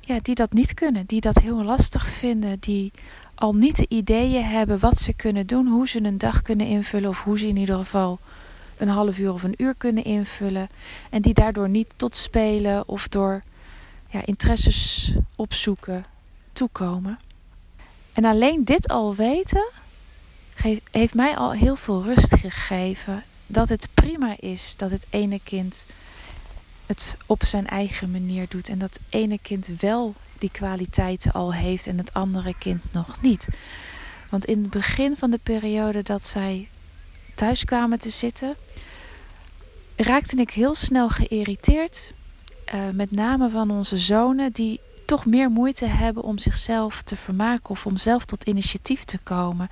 ja, 0.00 0.18
die 0.22 0.34
dat 0.34 0.52
niet 0.52 0.74
kunnen. 0.74 1.06
Die 1.06 1.20
dat 1.20 1.38
heel 1.38 1.62
lastig 1.62 2.06
vinden. 2.06 2.58
Die 2.60 2.92
al 3.34 3.54
niet 3.54 3.76
de 3.76 3.86
ideeën 3.88 4.44
hebben 4.44 4.78
wat 4.78 4.98
ze 4.98 5.12
kunnen 5.12 5.46
doen. 5.46 5.66
Hoe 5.66 5.88
ze 5.88 6.04
een 6.04 6.18
dag 6.18 6.42
kunnen 6.42 6.66
invullen. 6.66 7.10
Of 7.10 7.22
hoe 7.22 7.38
ze 7.38 7.46
in 7.46 7.56
ieder 7.56 7.76
geval 7.76 8.18
een 8.76 8.88
half 8.88 9.18
uur 9.18 9.32
of 9.32 9.42
een 9.42 9.54
uur 9.62 9.74
kunnen 9.74 10.04
invullen. 10.04 10.68
En 11.10 11.22
die 11.22 11.34
daardoor 11.34 11.68
niet 11.68 11.92
tot 11.96 12.16
spelen 12.16 12.88
of 12.88 13.08
door 13.08 13.42
ja, 14.08 14.26
interesses 14.26 15.14
opzoeken 15.36 16.04
toekomen. 16.52 17.18
En 18.12 18.24
alleen 18.24 18.64
dit 18.64 18.88
al 18.88 19.14
weten, 19.14 19.70
heeft 20.90 21.14
mij 21.14 21.36
al 21.36 21.52
heel 21.52 21.76
veel 21.76 22.02
rust 22.02 22.34
gegeven. 22.36 23.24
Dat 23.46 23.68
het 23.68 23.88
prima 23.94 24.36
is 24.40 24.76
dat 24.76 24.90
het 24.90 25.06
ene 25.10 25.40
kind 25.44 25.86
het 26.90 27.16
op 27.26 27.44
zijn 27.44 27.66
eigen 27.66 28.10
manier 28.10 28.46
doet. 28.48 28.68
En 28.68 28.78
dat 28.78 29.00
ene 29.08 29.38
kind 29.42 29.66
wel 29.80 30.14
die 30.38 30.50
kwaliteiten 30.50 31.32
al 31.32 31.54
heeft 31.54 31.86
en 31.86 31.98
het 31.98 32.12
andere 32.12 32.54
kind 32.58 32.92
nog 32.92 33.20
niet. 33.22 33.48
Want 34.30 34.44
in 34.44 34.62
het 34.62 34.70
begin 34.70 35.16
van 35.16 35.30
de 35.30 35.40
periode 35.42 36.02
dat 36.02 36.24
zij 36.24 36.68
thuis 37.34 37.64
kwamen 37.64 37.98
te 37.98 38.10
zitten, 38.10 38.56
raakte 39.96 40.36
ik 40.36 40.50
heel 40.50 40.74
snel 40.74 41.08
geïrriteerd. 41.08 42.12
Uh, 42.74 42.88
met 42.92 43.10
name 43.10 43.50
van 43.50 43.70
onze 43.70 43.98
zonen, 43.98 44.52
die 44.52 44.80
toch 45.06 45.26
meer 45.26 45.50
moeite 45.50 45.86
hebben 45.86 46.22
om 46.22 46.38
zichzelf 46.38 47.02
te 47.02 47.16
vermaken 47.16 47.70
of 47.70 47.86
om 47.86 47.96
zelf 47.96 48.24
tot 48.24 48.44
initiatief 48.44 49.04
te 49.04 49.18
komen. 49.18 49.68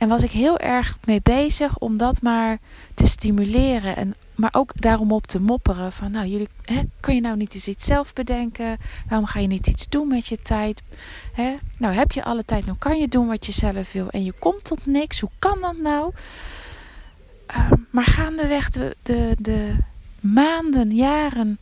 En 0.00 0.08
was 0.08 0.22
ik 0.22 0.30
heel 0.30 0.58
erg 0.58 0.98
mee 1.04 1.20
bezig 1.22 1.78
om 1.78 1.98
dat 1.98 2.22
maar 2.22 2.58
te 2.94 3.06
stimuleren. 3.06 3.96
En, 3.96 4.14
maar 4.34 4.50
ook 4.52 4.80
daarom 4.80 5.12
op 5.12 5.26
te 5.26 5.40
mopperen. 5.40 5.92
Van 5.92 6.10
nou, 6.10 6.26
jullie, 6.26 6.48
hè, 6.64 6.80
kun 7.00 7.14
je 7.14 7.20
nou 7.20 7.36
niet 7.36 7.54
eens 7.54 7.68
iets 7.68 7.84
zelf 7.84 8.12
bedenken? 8.12 8.76
Waarom 9.08 9.26
ga 9.26 9.40
je 9.40 9.46
niet 9.46 9.66
iets 9.66 9.88
doen 9.88 10.08
met 10.08 10.26
je 10.26 10.42
tijd? 10.42 10.82
Hè? 11.32 11.56
Nou, 11.78 11.94
heb 11.94 12.12
je 12.12 12.24
alle 12.24 12.44
tijd, 12.44 12.66
nou 12.66 12.78
kan 12.78 12.98
je 12.98 13.08
doen 13.08 13.26
wat 13.26 13.46
je 13.46 13.52
zelf 13.52 13.92
wil. 13.92 14.10
En 14.10 14.24
je 14.24 14.32
komt 14.32 14.64
tot 14.64 14.86
niks. 14.86 15.20
Hoe 15.20 15.30
kan 15.38 15.60
dat 15.60 15.76
nou? 15.76 16.12
Uh, 17.50 17.72
maar 17.90 18.04
gaandeweg 18.04 18.68
de, 18.68 18.96
de, 19.02 19.36
de 19.38 19.76
maanden, 20.20 20.94
jaren 20.94 21.58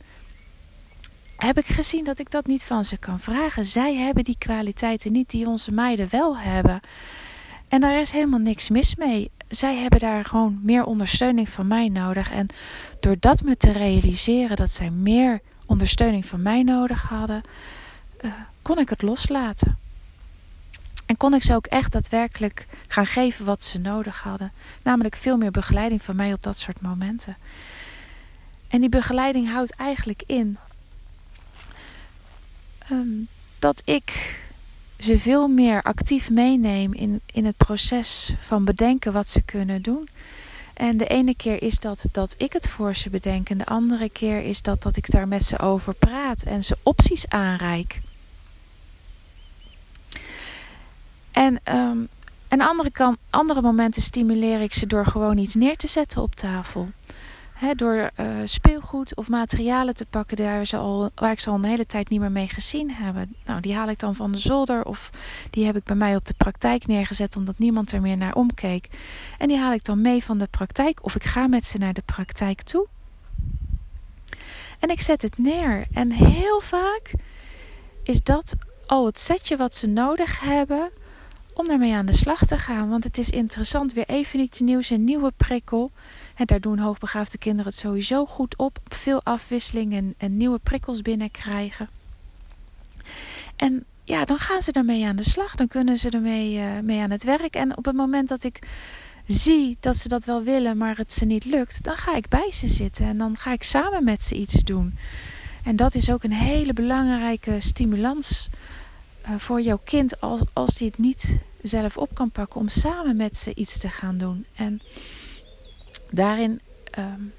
heb 1.37 1.57
ik 1.57 1.65
gezien 1.65 2.03
dat 2.03 2.19
ik 2.19 2.31
dat 2.31 2.45
niet 2.45 2.63
van 2.63 2.85
ze 2.85 2.97
kan 2.97 3.19
vragen. 3.19 3.65
Zij 3.65 3.95
hebben 3.95 4.23
die 4.23 4.35
kwaliteiten 4.37 5.11
niet 5.11 5.29
die 5.29 5.47
onze 5.47 5.71
meiden 5.71 6.07
wel 6.09 6.37
hebben. 6.37 6.79
En 7.69 7.81
daar 7.81 7.99
is 7.99 8.11
helemaal 8.11 8.39
niks 8.39 8.69
mis 8.69 8.95
mee. 8.95 9.31
Zij 9.47 9.75
hebben 9.75 9.99
daar 9.99 10.25
gewoon 10.25 10.59
meer 10.63 10.83
ondersteuning 10.83 11.49
van 11.49 11.67
mij 11.67 11.87
nodig. 11.87 12.31
En 12.31 12.47
door 12.99 13.15
dat 13.19 13.41
me 13.41 13.57
te 13.57 13.71
realiseren 13.71 14.55
dat 14.55 14.69
zij 14.69 14.89
meer 14.89 15.41
ondersteuning 15.65 16.25
van 16.25 16.41
mij 16.41 16.63
nodig 16.63 17.01
hadden, 17.01 17.41
uh, 18.21 18.31
kon 18.61 18.79
ik 18.79 18.89
het 18.89 19.01
loslaten. 19.01 19.77
En 21.05 21.17
kon 21.17 21.33
ik 21.33 21.43
ze 21.43 21.55
ook 21.55 21.65
echt 21.65 21.91
daadwerkelijk 21.91 22.67
gaan 22.87 23.05
geven 23.05 23.45
wat 23.45 23.63
ze 23.63 23.79
nodig 23.79 24.21
hadden. 24.21 24.51
Namelijk 24.83 25.15
veel 25.15 25.37
meer 25.37 25.51
begeleiding 25.51 26.03
van 26.03 26.15
mij 26.15 26.33
op 26.33 26.43
dat 26.43 26.57
soort 26.57 26.81
momenten. 26.81 27.37
En 28.67 28.79
die 28.79 28.89
begeleiding 28.89 29.51
houdt 29.51 29.75
eigenlijk 29.75 30.23
in 30.25 30.57
um, 32.91 33.27
dat 33.59 33.81
ik 33.85 34.39
ze 34.99 35.19
veel 35.19 35.47
meer 35.47 35.81
actief 35.81 36.29
meeneem 36.29 36.93
in, 36.93 37.21
in 37.25 37.45
het 37.45 37.57
proces 37.57 38.33
van 38.41 38.65
bedenken 38.65 39.13
wat 39.13 39.29
ze 39.29 39.41
kunnen 39.41 39.81
doen. 39.81 40.09
En 40.73 40.97
de 40.97 41.07
ene 41.07 41.35
keer 41.35 41.61
is 41.61 41.79
dat 41.79 42.05
dat 42.11 42.35
ik 42.37 42.53
het 42.53 42.67
voor 42.67 42.95
ze 42.95 43.09
bedenk. 43.09 43.49
En 43.49 43.57
de 43.57 43.65
andere 43.65 44.09
keer 44.09 44.41
is 44.41 44.61
dat 44.61 44.83
dat 44.83 44.97
ik 44.97 45.11
daar 45.11 45.27
met 45.27 45.43
ze 45.43 45.59
over 45.59 45.93
praat 45.93 46.43
en 46.43 46.63
ze 46.63 46.77
opties 46.83 47.27
aanreik. 47.27 48.01
En 51.31 51.59
um, 51.75 52.09
en 52.47 52.61
andere, 52.61 52.91
kan, 52.91 53.17
andere 53.29 53.61
momenten 53.61 54.01
stimuleer 54.01 54.61
ik 54.61 54.73
ze 54.73 54.87
door 54.87 55.05
gewoon 55.05 55.37
iets 55.37 55.55
neer 55.55 55.75
te 55.75 55.87
zetten 55.87 56.21
op 56.21 56.35
tafel 56.35 56.89
door 57.75 58.11
uh, 58.17 58.27
speelgoed 58.43 59.15
of 59.15 59.29
materialen 59.29 59.93
te 59.93 60.05
pakken 60.05 60.37
daar 60.37 60.65
ze 60.65 60.77
al, 60.77 61.09
waar 61.15 61.31
ik 61.31 61.39
ze 61.39 61.49
al 61.49 61.55
een 61.55 61.65
hele 61.65 61.85
tijd 61.85 62.09
niet 62.09 62.19
meer 62.19 62.31
mee 62.31 62.47
gezien 62.47 62.91
heb. 62.91 63.27
Nou, 63.45 63.61
die 63.61 63.75
haal 63.75 63.89
ik 63.89 63.99
dan 63.99 64.15
van 64.15 64.31
de 64.31 64.37
zolder 64.37 64.85
of 64.85 65.09
die 65.49 65.65
heb 65.65 65.75
ik 65.75 65.83
bij 65.83 65.95
mij 65.95 66.15
op 66.15 66.25
de 66.25 66.33
praktijk 66.33 66.87
neergezet 66.87 67.35
omdat 67.35 67.57
niemand 67.57 67.91
er 67.91 68.01
meer 68.01 68.17
naar 68.17 68.35
omkeek. 68.35 68.87
En 69.37 69.47
die 69.47 69.57
haal 69.57 69.73
ik 69.73 69.83
dan 69.83 70.01
mee 70.01 70.23
van 70.23 70.37
de 70.37 70.47
praktijk 70.47 71.03
of 71.03 71.15
ik 71.15 71.23
ga 71.23 71.47
met 71.47 71.65
ze 71.65 71.77
naar 71.77 71.93
de 71.93 72.03
praktijk 72.05 72.61
toe. 72.61 72.87
En 74.79 74.89
ik 74.89 75.01
zet 75.01 75.21
het 75.21 75.37
neer. 75.37 75.85
En 75.93 76.11
heel 76.11 76.59
vaak 76.61 77.11
is 78.03 78.23
dat 78.23 78.55
al 78.85 79.05
het 79.05 79.19
setje 79.19 79.57
wat 79.57 79.75
ze 79.75 79.87
nodig 79.87 80.39
hebben 80.39 80.91
om 81.59 81.67
daarmee 81.67 81.93
aan 81.93 82.05
de 82.05 82.13
slag 82.13 82.45
te 82.45 82.57
gaan. 82.57 82.89
Want 82.89 83.03
het 83.03 83.17
is 83.17 83.29
interessant, 83.29 83.93
weer 83.93 84.07
even 84.07 84.39
iets 84.39 84.59
nieuws, 84.59 84.89
een 84.89 85.03
nieuwe 85.03 85.31
prikkel. 85.37 85.91
En 86.35 86.45
daar 86.45 86.59
doen 86.59 86.79
hoogbegaafde 86.79 87.37
kinderen 87.37 87.71
het 87.71 87.79
sowieso 87.79 88.25
goed 88.25 88.55
op. 88.57 88.79
Veel 88.87 89.23
afwisseling 89.23 89.93
en, 89.93 90.13
en 90.17 90.37
nieuwe 90.37 90.59
prikkels 90.59 91.01
binnenkrijgen. 91.01 91.89
En 93.55 93.85
ja, 94.03 94.25
dan 94.25 94.37
gaan 94.37 94.61
ze 94.61 94.71
daarmee 94.71 95.05
aan 95.05 95.15
de 95.15 95.23
slag. 95.23 95.55
Dan 95.55 95.67
kunnen 95.67 95.97
ze 95.97 96.09
ermee 96.09 96.53
uh, 96.53 96.79
mee 96.83 97.01
aan 97.01 97.11
het 97.11 97.23
werk. 97.23 97.55
En 97.55 97.77
op 97.77 97.85
het 97.85 97.95
moment 97.95 98.27
dat 98.27 98.43
ik 98.43 98.59
zie 99.27 99.77
dat 99.79 99.95
ze 99.95 100.07
dat 100.07 100.25
wel 100.25 100.43
willen, 100.43 100.77
maar 100.77 100.97
het 100.97 101.13
ze 101.13 101.25
niet 101.25 101.45
lukt, 101.45 101.83
dan 101.83 101.97
ga 101.97 102.15
ik 102.15 102.27
bij 102.27 102.51
ze 102.51 102.67
zitten. 102.67 103.05
En 103.05 103.17
dan 103.17 103.37
ga 103.37 103.51
ik 103.51 103.63
samen 103.63 104.03
met 104.03 104.23
ze 104.23 104.35
iets 104.35 104.63
doen. 104.63 104.97
En 105.63 105.75
dat 105.75 105.95
is 105.95 106.11
ook 106.11 106.23
een 106.23 106.33
hele 106.33 106.73
belangrijke 106.73 107.59
stimulans 107.59 108.49
uh, 109.25 109.35
voor 109.37 109.61
jouw 109.61 109.79
kind 109.83 110.21
als, 110.21 110.41
als 110.53 110.75
die 110.75 110.87
het 110.87 110.97
niet 110.97 111.39
zelf 111.61 111.97
op 111.97 112.13
kan 112.13 112.31
pakken, 112.31 112.59
om 112.59 112.67
samen 112.67 113.15
met 113.15 113.37
ze 113.37 113.55
iets 113.55 113.79
te 113.79 113.89
gaan 113.89 114.17
doen. 114.17 114.45
En 114.55 114.81
daarin 116.11 116.61
um, 116.97 117.33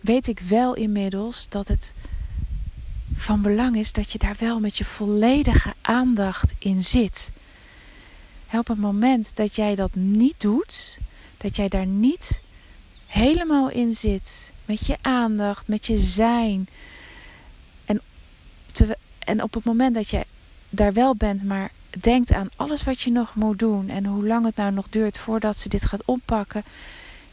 weet 0.00 0.26
ik 0.26 0.40
wel 0.40 0.74
inmiddels 0.74 1.48
dat 1.48 1.68
het 1.68 1.94
van 3.14 3.42
belang 3.42 3.76
is 3.76 3.92
dat 3.92 4.12
je 4.12 4.18
daar 4.18 4.36
wel 4.38 4.60
met 4.60 4.76
je 4.76 4.84
volledige 4.84 5.74
aandacht 5.80 6.54
in 6.58 6.82
zit. 6.82 7.32
Op 8.52 8.68
het 8.68 8.78
moment 8.78 9.36
dat 9.36 9.56
jij 9.56 9.74
dat 9.74 9.94
niet 9.94 10.40
doet, 10.40 10.98
dat 11.36 11.56
jij 11.56 11.68
daar 11.68 11.86
niet 11.86 12.42
helemaal 13.06 13.70
in 13.70 13.92
zit, 13.92 14.52
met 14.64 14.86
je 14.86 14.96
aandacht, 15.00 15.68
met 15.68 15.86
je 15.86 15.96
zijn. 15.96 16.68
En, 17.84 18.00
en 19.18 19.42
op 19.42 19.54
het 19.54 19.64
moment 19.64 19.94
dat 19.94 20.08
je 20.08 20.26
daar 20.68 20.92
wel 20.92 21.16
bent, 21.16 21.44
maar 21.44 21.70
denkt 22.00 22.32
aan 22.32 22.48
alles 22.56 22.84
wat 22.84 23.00
je 23.00 23.10
nog 23.10 23.34
moet 23.34 23.58
doen 23.58 23.88
en 23.88 24.04
hoe 24.04 24.26
lang 24.26 24.44
het 24.44 24.56
nou 24.56 24.72
nog 24.72 24.88
duurt 24.88 25.18
voordat 25.18 25.56
ze 25.56 25.68
dit 25.68 25.86
gaat 25.86 26.04
oppakken, 26.04 26.64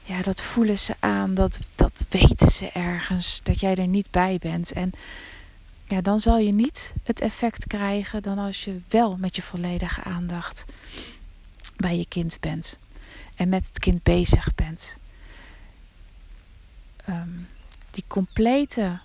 ja, 0.04 0.22
dat 0.22 0.42
voelen 0.42 0.80
ze 0.80 0.96
aan, 1.00 1.34
dat, 1.34 1.60
dat 1.76 2.06
weten 2.10 2.52
ze 2.52 2.70
ergens, 2.70 3.40
dat 3.44 3.60
jij 3.60 3.76
er 3.76 3.88
niet 3.88 4.12
bij 4.12 4.38
bent. 4.42 4.74
En 4.74 4.92
ja, 5.88 6.02
dan 6.02 6.20
zal 6.20 6.38
je 6.38 6.52
niet 6.52 6.94
het 7.04 7.22
effect 7.22 7.68
krijgen 7.68 8.24
dan 8.24 8.38
als 8.38 8.64
je 8.64 8.82
wel 8.88 9.18
met 9.18 9.36
je 9.36 9.42
volledige 9.42 10.04
aandacht 10.04 10.66
bij 11.78 11.98
je 11.98 12.06
kind 12.08 12.38
bent 12.40 12.80
en 13.36 13.50
met 13.50 13.68
het 13.68 13.80
kind 13.80 14.04
bezig 14.04 14.56
bent. 14.56 14.98
Um, 17.10 17.48
die 17.92 18.04
complete 18.08 19.00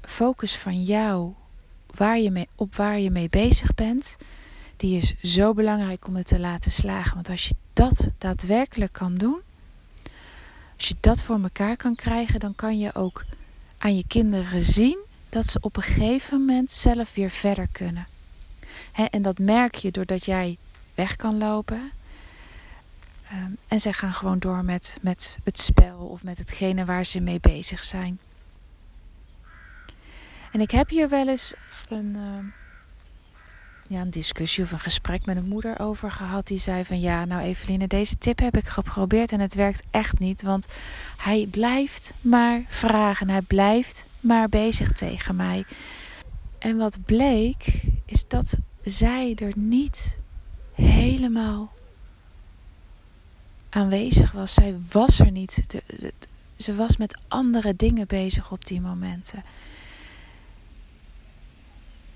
focus 0.00 0.56
van 0.56 0.82
jou 0.82 1.32
waar 1.94 2.18
je 2.18 2.30
mee, 2.30 2.48
op 2.54 2.76
waar 2.76 2.98
je 2.98 3.10
mee 3.10 3.28
bezig 3.28 3.74
bent, 3.74 4.16
die 4.76 4.96
is 4.96 5.14
zo 5.22 5.54
belangrijk 5.54 6.06
om 6.06 6.16
het 6.16 6.26
te 6.26 6.38
laten 6.38 6.70
slagen. 6.70 7.14
Want 7.14 7.28
als 7.28 7.48
je 7.48 7.54
dat 7.72 8.10
daadwerkelijk 8.18 8.92
kan 8.92 9.14
doen, 9.14 9.40
als 10.76 10.88
je 10.88 10.96
dat 11.00 11.22
voor 11.22 11.42
elkaar 11.42 11.76
kan 11.76 11.94
krijgen, 11.94 12.40
dan 12.40 12.54
kan 12.54 12.78
je 12.78 12.94
ook 12.94 13.24
aan 13.78 13.96
je 13.96 14.04
kinderen 14.06 14.62
zien 14.62 14.98
dat 15.28 15.46
ze 15.46 15.60
op 15.60 15.76
een 15.76 15.82
gegeven 15.82 16.38
moment 16.38 16.70
zelf 16.70 17.14
weer 17.14 17.30
verder 17.30 17.68
kunnen. 17.72 18.06
en 19.10 19.22
dat 19.22 19.38
merk 19.38 19.74
je 19.74 19.90
doordat 19.90 20.24
jij 20.24 20.56
weg 20.94 21.16
kan 21.16 21.38
lopen. 21.38 21.90
Um, 23.32 23.56
en 23.68 23.80
zij 23.80 23.92
gaan 23.92 24.12
gewoon 24.12 24.38
door 24.38 24.64
met, 24.64 24.98
met 25.02 25.38
het 25.44 25.58
spel 25.58 25.98
of 25.98 26.22
met 26.22 26.38
hetgene 26.38 26.84
waar 26.84 27.04
ze 27.04 27.20
mee 27.20 27.40
bezig 27.40 27.84
zijn. 27.84 28.18
En 30.52 30.60
ik 30.60 30.70
heb 30.70 30.88
hier 30.88 31.08
wel 31.08 31.28
eens 31.28 31.54
een, 31.88 32.16
uh, 32.16 32.52
ja, 33.88 34.00
een 34.00 34.10
discussie 34.10 34.64
of 34.64 34.72
een 34.72 34.78
gesprek 34.78 35.26
met 35.26 35.36
een 35.36 35.48
moeder 35.48 35.78
over 35.78 36.10
gehad. 36.10 36.46
Die 36.46 36.58
zei 36.58 36.84
van 36.84 37.00
ja, 37.00 37.24
nou 37.24 37.42
Eveline, 37.42 37.86
deze 37.86 38.18
tip 38.18 38.38
heb 38.38 38.56
ik 38.56 38.68
geprobeerd 38.68 39.32
en 39.32 39.40
het 39.40 39.54
werkt 39.54 39.82
echt 39.90 40.18
niet. 40.18 40.42
Want 40.42 40.66
hij 41.16 41.46
blijft 41.50 42.14
maar 42.20 42.64
vragen. 42.68 43.28
Hij 43.28 43.42
blijft 43.42 44.06
maar 44.20 44.48
bezig 44.48 44.92
tegen 44.92 45.36
mij. 45.36 45.64
En 46.58 46.76
wat 46.76 46.98
bleek 47.04 47.82
is 48.04 48.28
dat 48.28 48.58
zij 48.82 49.34
er 49.34 49.52
niet 49.56 50.18
helemaal 50.72 51.72
aanwezig 53.68 54.32
was. 54.32 54.54
Zij 54.54 54.76
was 54.92 55.18
er 55.18 55.30
niet. 55.30 55.82
ze 56.56 56.74
was 56.74 56.96
met 56.96 57.18
andere 57.28 57.74
dingen 57.74 58.06
bezig 58.06 58.52
op 58.52 58.64
die 58.64 58.80
momenten. 58.80 59.42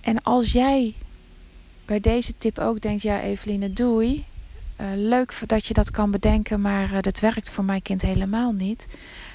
En 0.03 0.23
als 0.23 0.53
jij 0.53 0.95
bij 1.85 2.01
deze 2.01 2.39
tip 2.39 2.59
ook 2.59 2.81
denkt: 2.81 3.03
ja, 3.03 3.21
Eveline, 3.21 3.73
doei. 3.73 4.25
Uh, 4.81 4.87
leuk 4.95 5.43
dat 5.47 5.67
je 5.67 5.75
dat 5.75 5.91
kan 5.91 6.11
bedenken, 6.11 6.61
maar 6.61 6.93
uh, 6.93 7.01
dat 7.01 7.21
werkt 7.21 7.51
voor 7.51 7.65
mijn 7.65 7.83
kind 7.83 8.03
helemaal 8.03 8.53
niet. 8.53 8.89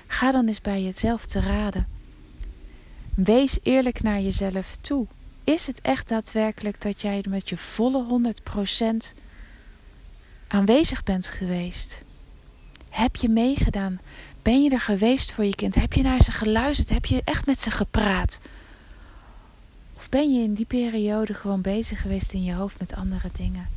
Ga 0.07 0.31
dan 0.31 0.47
eens 0.47 0.61
bij 0.61 0.83
jezelf 0.83 1.25
te 1.25 1.39
raden. 1.39 1.87
Wees 3.15 3.59
eerlijk 3.63 4.01
naar 4.01 4.19
jezelf 4.19 4.75
toe. 4.81 5.07
Is 5.43 5.67
het 5.67 5.81
echt 5.81 6.07
daadwerkelijk 6.07 6.81
dat 6.81 7.01
jij 7.01 7.23
met 7.29 7.49
je 7.49 7.57
volle 7.57 8.33
100% 9.13 9.19
aanwezig 10.47 11.03
bent 11.03 11.27
geweest? 11.27 12.05
Heb 12.89 13.15
je 13.15 13.29
meegedaan? 13.29 13.99
Ben 14.41 14.63
je 14.63 14.69
er 14.69 14.79
geweest 14.79 15.31
voor 15.31 15.45
je 15.45 15.55
kind? 15.55 15.75
Heb 15.75 15.93
je 15.93 16.01
naar 16.01 16.21
ze 16.21 16.31
geluisterd? 16.31 16.89
Heb 16.89 17.05
je 17.05 17.21
echt 17.23 17.45
met 17.45 17.59
ze 17.59 17.71
gepraat? 17.71 18.39
Ben 20.09 20.33
je 20.33 20.43
in 20.43 20.53
die 20.53 20.65
periode 20.65 21.33
gewoon 21.33 21.61
bezig 21.61 22.01
geweest 22.01 22.33
in 22.33 22.43
je 22.43 22.53
hoofd 22.53 22.79
met 22.79 22.95
andere 22.95 23.29
dingen? 23.33 23.69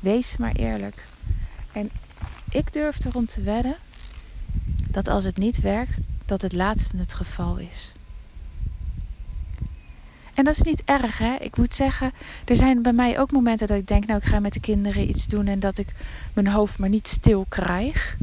Wees 0.00 0.36
maar 0.36 0.54
eerlijk. 0.54 1.06
En 1.72 1.90
ik 2.48 2.72
durf 2.72 3.04
erom 3.04 3.26
te 3.26 3.42
wedden 3.42 3.76
dat 4.90 5.08
als 5.08 5.24
het 5.24 5.36
niet 5.36 5.60
werkt, 5.60 6.00
dat 6.24 6.42
het 6.42 6.52
laatste 6.52 6.96
het 6.96 7.12
geval 7.12 7.56
is. 7.56 7.92
En 10.34 10.44
dat 10.44 10.54
is 10.54 10.62
niet 10.62 10.82
erg, 10.84 11.18
hè? 11.18 11.34
Ik 11.34 11.56
moet 11.56 11.74
zeggen, 11.74 12.12
er 12.44 12.56
zijn 12.56 12.82
bij 12.82 12.92
mij 12.92 13.18
ook 13.18 13.32
momenten 13.32 13.66
dat 13.66 13.78
ik 13.78 13.86
denk, 13.86 14.06
nou, 14.06 14.18
ik 14.18 14.26
ga 14.26 14.40
met 14.40 14.52
de 14.52 14.60
kinderen 14.60 15.08
iets 15.08 15.26
doen 15.26 15.46
en 15.46 15.60
dat 15.60 15.78
ik 15.78 15.94
mijn 16.32 16.48
hoofd 16.48 16.78
maar 16.78 16.88
niet 16.88 17.08
stil 17.08 17.46
krijg. 17.48 18.16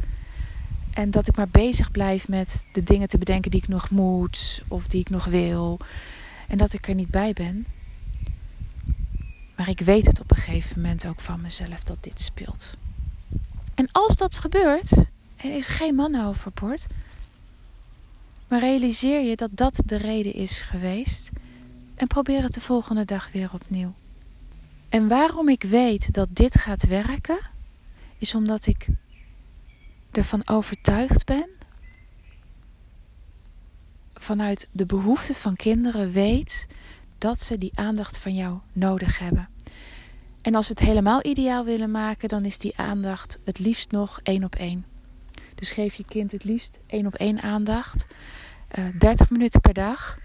En 0.90 1.10
dat 1.10 1.28
ik 1.28 1.36
maar 1.36 1.48
bezig 1.48 1.90
blijf 1.90 2.28
met 2.28 2.66
de 2.72 2.82
dingen 2.82 3.08
te 3.08 3.18
bedenken 3.18 3.50
die 3.50 3.62
ik 3.62 3.68
nog 3.68 3.90
moet 3.90 4.62
of 4.68 4.86
die 4.86 5.00
ik 5.00 5.10
nog 5.10 5.24
wil. 5.24 5.78
En 6.48 6.58
dat 6.58 6.72
ik 6.72 6.88
er 6.88 6.94
niet 6.94 7.10
bij 7.10 7.32
ben. 7.32 7.66
Maar 9.56 9.68
ik 9.68 9.80
weet 9.80 10.06
het 10.06 10.20
op 10.20 10.30
een 10.30 10.36
gegeven 10.36 10.80
moment 10.80 11.06
ook 11.06 11.20
van 11.20 11.40
mezelf 11.40 11.82
dat 11.82 11.96
dit 12.00 12.20
speelt. 12.20 12.76
En 13.74 13.88
als 13.92 14.16
dat 14.16 14.38
gebeurt, 14.38 14.92
er 15.36 15.56
is 15.56 15.66
geen 15.66 15.94
man 15.94 16.26
overboord. 16.26 16.86
Maar 18.48 18.60
realiseer 18.60 19.20
je 19.20 19.36
dat 19.36 19.50
dat 19.52 19.82
de 19.86 19.96
reden 19.96 20.34
is 20.34 20.60
geweest. 20.60 21.30
En 21.94 22.06
probeer 22.06 22.42
het 22.42 22.54
de 22.54 22.60
volgende 22.60 23.04
dag 23.04 23.32
weer 23.32 23.50
opnieuw. 23.52 23.94
En 24.88 25.08
waarom 25.08 25.48
ik 25.48 25.62
weet 25.62 26.12
dat 26.12 26.28
dit 26.32 26.58
gaat 26.58 26.86
werken, 26.86 27.38
is 28.18 28.34
omdat 28.34 28.66
ik 28.66 28.86
ervan 30.10 30.48
overtuigd 30.48 31.24
ben, 31.24 31.48
vanuit 34.20 34.68
de 34.72 34.86
behoeften 34.86 35.34
van 35.34 35.56
kinderen 35.56 36.12
weet 36.12 36.66
dat 37.18 37.42
ze 37.42 37.58
die 37.58 37.72
aandacht 37.74 38.18
van 38.18 38.34
jou 38.34 38.58
nodig 38.72 39.18
hebben. 39.18 39.48
En 40.42 40.54
als 40.54 40.68
we 40.68 40.74
het 40.78 40.88
helemaal 40.88 41.26
ideaal 41.26 41.64
willen 41.64 41.90
maken, 41.90 42.28
dan 42.28 42.44
is 42.44 42.58
die 42.58 42.76
aandacht 42.76 43.38
het 43.44 43.58
liefst 43.58 43.90
nog 43.90 44.20
één 44.22 44.44
op 44.44 44.54
één. 44.54 44.84
Dus 45.54 45.70
geef 45.70 45.94
je 45.94 46.04
kind 46.04 46.32
het 46.32 46.44
liefst 46.44 46.78
één 46.86 47.06
op 47.06 47.14
één 47.14 47.42
aandacht. 47.42 48.06
Uh, 48.78 48.86
eh, 48.86 48.94
30 48.98 49.30
minuten 49.30 49.60
per 49.60 49.74
dag. 49.74 50.18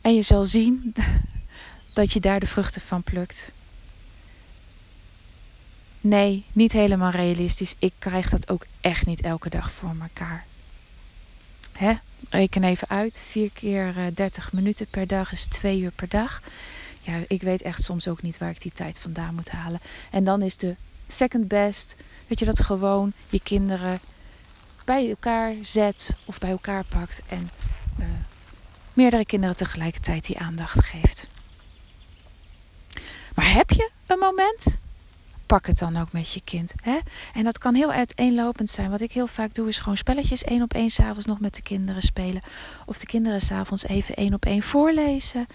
En 0.00 0.14
je 0.14 0.22
zal 0.22 0.44
zien 0.44 0.92
dat 1.92 2.12
je 2.12 2.20
daar 2.20 2.40
de 2.40 2.46
vruchten 2.46 2.80
van 2.80 3.02
plukt. 3.02 3.52
Nee, 6.00 6.44
niet 6.52 6.72
helemaal 6.72 7.10
realistisch. 7.10 7.74
Ik 7.78 7.92
krijg 7.98 8.28
dat 8.30 8.50
ook 8.50 8.66
echt 8.80 9.06
niet 9.06 9.22
elke 9.22 9.48
dag 9.48 9.72
voor 9.72 9.96
elkaar. 10.00 10.46
Hè? 11.78 11.92
Reken 12.30 12.64
even 12.64 12.88
uit. 12.88 13.20
4 13.20 13.50
keer 13.52 13.94
30 14.14 14.46
eh, 14.46 14.52
minuten 14.52 14.86
per 14.86 15.06
dag 15.06 15.32
is 15.32 15.46
2 15.46 15.80
uur 15.80 15.92
per 15.92 16.08
dag. 16.08 16.42
Ja, 17.00 17.18
ik 17.28 17.42
weet 17.42 17.62
echt 17.62 17.82
soms 17.82 18.08
ook 18.08 18.22
niet 18.22 18.38
waar 18.38 18.50
ik 18.50 18.60
die 18.60 18.72
tijd 18.72 18.98
vandaan 18.98 19.34
moet 19.34 19.50
halen. 19.50 19.80
En 20.10 20.24
dan 20.24 20.42
is 20.42 20.56
de 20.56 20.76
second 21.08 21.48
best 21.48 21.96
dat 22.26 22.38
je 22.38 22.44
dat 22.44 22.62
gewoon 22.62 23.12
je 23.28 23.40
kinderen 23.40 24.00
bij 24.84 25.08
elkaar 25.08 25.54
zet 25.62 26.16
of 26.24 26.38
bij 26.38 26.50
elkaar 26.50 26.84
pakt 26.84 27.22
en 27.28 27.50
uh, 27.98 28.06
meerdere 28.92 29.26
kinderen 29.26 29.56
tegelijkertijd 29.56 30.26
die 30.26 30.38
aandacht 30.38 30.84
geeft. 30.84 31.28
Maar 33.34 33.52
heb 33.52 33.70
je 33.70 33.90
een 34.06 34.18
moment? 34.18 34.78
Pak 35.46 35.66
het 35.66 35.78
dan 35.78 35.96
ook 35.96 36.12
met 36.12 36.32
je 36.32 36.40
kind. 36.44 36.74
Hè? 36.82 36.98
En 37.34 37.44
dat 37.44 37.58
kan 37.58 37.74
heel 37.74 37.92
uiteenlopend 37.92 38.70
zijn. 38.70 38.90
Wat 38.90 39.00
ik 39.00 39.12
heel 39.12 39.26
vaak 39.26 39.54
doe, 39.54 39.68
is 39.68 39.78
gewoon 39.78 39.96
spelletjes 39.96 40.44
één 40.44 40.62
op 40.62 40.74
één 40.74 40.90
s'avonds 40.90 41.26
nog 41.26 41.40
met 41.40 41.54
de 41.54 41.62
kinderen 41.62 42.02
spelen. 42.02 42.42
Of 42.86 42.98
de 42.98 43.06
kinderen 43.06 43.40
s'avonds 43.40 43.84
even 43.84 44.14
één 44.14 44.34
op 44.34 44.44
één 44.44 44.62
voorlezen. 44.62 45.46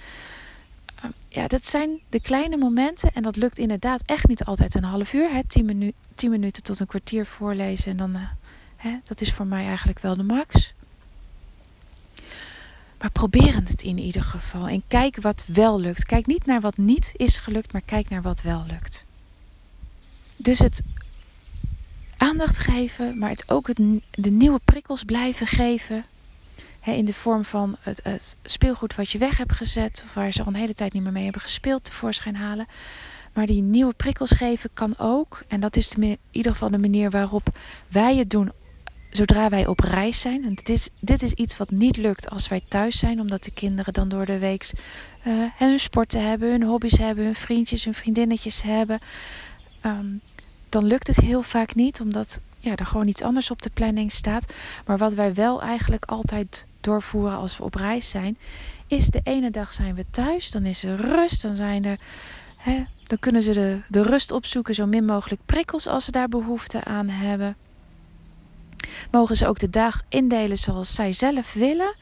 Ehm, 0.95 1.11
ja, 1.27 1.47
dat 1.47 1.67
zijn 1.67 1.99
de 2.09 2.21
kleine 2.21 2.57
momenten. 2.57 3.13
En 3.13 3.23
dat 3.23 3.35
lukt 3.35 3.57
inderdaad 3.57 4.01
echt 4.05 4.27
niet 4.27 4.43
altijd 4.43 4.75
een 4.75 4.83
half 4.83 5.13
uur. 5.13 5.31
Hè? 5.31 5.43
Tien, 5.47 5.65
minu 5.65 5.93
tien 6.15 6.29
minuten 6.29 6.63
tot 6.63 6.79
een 6.79 6.87
kwartier 6.87 7.25
voorlezen. 7.25 7.91
En 7.91 7.97
dan, 7.97 8.15
uh, 8.15 8.29
hè, 8.75 8.99
dat 9.03 9.21
is 9.21 9.33
voor 9.33 9.47
mij 9.47 9.65
eigenlijk 9.65 9.99
wel 9.99 10.15
de 10.15 10.23
max. 10.23 10.73
Maar 12.99 13.11
probeer 13.11 13.55
het 13.55 13.81
in 13.81 13.97
ieder 13.97 14.23
geval. 14.23 14.67
En 14.67 14.83
kijk 14.87 15.21
wat 15.21 15.45
wel 15.47 15.79
lukt. 15.79 16.05
Kijk 16.05 16.25
niet 16.25 16.45
naar 16.45 16.61
wat 16.61 16.77
niet 16.77 17.11
is 17.15 17.37
gelukt, 17.37 17.73
maar 17.73 17.81
kijk 17.85 18.09
naar 18.09 18.21
wat 18.21 18.41
wel 18.41 18.63
lukt. 18.67 19.05
Dus 20.41 20.59
het 20.59 20.81
aandacht 22.17 22.57
geven, 22.59 23.17
maar 23.17 23.29
het 23.29 23.43
ook 23.47 23.67
het, 23.67 23.79
de 24.11 24.29
nieuwe 24.29 24.59
prikkels 24.65 25.03
blijven 25.03 25.47
geven. 25.47 26.05
in 26.83 27.05
de 27.05 27.13
vorm 27.13 27.45
van 27.45 27.75
het, 27.79 27.99
het, 28.03 28.37
speelgoed 28.43 28.95
wat 28.95 29.11
je 29.11 29.17
weg 29.17 29.37
hebt 29.37 29.53
gezet, 29.53 30.03
of 30.05 30.13
waar 30.13 30.31
ze 30.31 30.41
al 30.41 30.47
een 30.47 30.55
hele 30.55 30.73
tijd 30.73 30.93
niet 30.93 31.03
meer 31.03 31.11
mee 31.11 31.23
hebben 31.23 31.41
gespeeld, 31.41 31.83
tevoorschijn 31.83 32.35
halen. 32.35 32.67
Maar 33.33 33.45
die 33.45 33.61
nieuwe 33.61 33.93
prikkels 33.93 34.31
geven 34.31 34.69
kan 34.73 34.97
ook, 34.97 35.43
en 35.47 35.59
dat 35.59 35.75
is 35.75 35.93
in 35.93 36.17
ieder 36.31 36.51
geval 36.51 36.69
de 36.69 36.77
manier 36.77 37.09
waarop 37.09 37.57
wij 37.87 38.15
het 38.15 38.29
doen 38.29 38.51
zodra 39.09 39.49
wij 39.49 39.67
op 39.67 39.79
reis 39.79 40.19
zijn. 40.19 40.43
En 40.43 40.53
dit 40.53 40.69
is, 40.69 40.89
dit 40.99 41.23
is 41.23 41.33
iets 41.33 41.57
wat 41.57 41.71
niet 41.71 41.97
lukt 41.97 42.29
als 42.29 42.47
wij 42.47 42.61
thuis 42.67 42.99
zijn, 42.99 43.19
omdat 43.19 43.43
de 43.43 43.51
kinderen 43.51 43.93
dan 43.93 44.09
door 44.09 44.25
de 44.25 44.39
week 44.39 44.71
uh, 45.27 45.43
hun 45.55 45.79
sporten 45.79 46.27
hebben, 46.27 46.49
hun 46.49 46.63
hobby's 46.63 46.97
hebben, 46.97 47.23
hun 47.23 47.35
vriendjes, 47.35 47.83
hun 47.83 47.93
vriendinnetjes 47.93 48.61
hebben. 48.61 48.99
Ehm, 49.81 50.07
dan 50.69 50.85
lukt 50.85 51.07
het 51.07 51.15
heel 51.15 51.41
vaak 51.41 51.75
niet, 51.75 52.01
omdat 52.01 52.41
ja, 52.59 52.75
er 52.75 52.85
gewoon 52.85 53.07
iets 53.07 53.21
anders 53.21 53.51
op 53.51 53.61
de 53.61 53.69
planning 53.69 54.11
staat. 54.11 54.53
Maar 54.85 54.97
wat 54.97 55.13
wij 55.13 55.33
wel 55.33 55.61
eigenlijk 55.61 56.05
altijd 56.05 56.65
doorvoeren 56.81 57.37
als 57.37 57.57
we 57.57 57.63
op 57.63 57.75
reis 57.75 58.09
zijn, 58.09 58.37
is 58.87 59.07
de 59.07 59.21
ene 59.23 59.51
dag 59.51 59.73
zijn 59.73 59.95
we 59.95 60.05
thuis, 60.11 60.51
dan 60.51 60.65
is 60.65 60.83
er 60.83 60.95
rust, 60.95 61.41
dan 61.41 61.55
zijn 61.55 61.85
er. 61.85 61.99
Dan 63.07 63.19
kunnen 63.19 63.41
ze 63.41 63.53
de, 63.53 63.79
de 63.87 64.01
rust 64.01 64.31
opzoeken, 64.31 64.75
zo 64.75 64.85
min 64.85 65.05
mogelijk 65.05 65.41
prikkels 65.45 65.87
als 65.87 66.05
ze 66.05 66.11
daar 66.11 66.27
behoefte 66.27 66.83
aan 66.83 67.07
hebben. 67.07 67.55
Mogen 69.11 69.35
ze 69.35 69.47
ook 69.47 69.59
de 69.59 69.69
dag 69.69 70.01
indelen 70.09 70.57
zoals 70.57 70.93
zij 70.93 71.13
zelf 71.13 71.53
willen. 71.53 71.95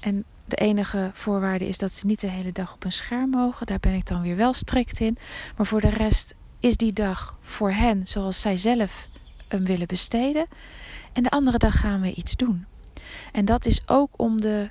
En 0.00 0.24
de 0.44 0.56
enige 0.56 1.10
voorwaarde 1.12 1.68
is 1.68 1.78
dat 1.78 1.92
ze 1.92 2.06
niet 2.06 2.20
de 2.20 2.26
hele 2.26 2.52
dag 2.52 2.74
op 2.74 2.84
een 2.84 2.92
scherm 2.92 3.30
mogen. 3.30 3.66
Daar 3.66 3.80
ben 3.80 3.94
ik 3.94 4.06
dan 4.06 4.22
weer 4.22 4.36
wel 4.36 4.52
strikt 4.52 5.00
in. 5.00 5.18
Maar 5.56 5.66
voor 5.66 5.80
de 5.80 5.90
rest 5.90 6.34
is 6.62 6.76
die 6.76 6.92
dag 6.92 7.38
voor 7.40 7.70
hen 7.70 8.06
zoals 8.06 8.40
zij 8.40 8.56
zelf 8.56 9.08
hem 9.48 9.64
willen 9.64 9.86
besteden. 9.86 10.46
En 11.12 11.22
de 11.22 11.30
andere 11.30 11.58
dag 11.58 11.80
gaan 11.80 12.00
we 12.00 12.14
iets 12.14 12.36
doen. 12.36 12.66
En 13.32 13.44
dat 13.44 13.66
is 13.66 13.82
ook 13.86 14.10
om 14.16 14.40
de 14.40 14.70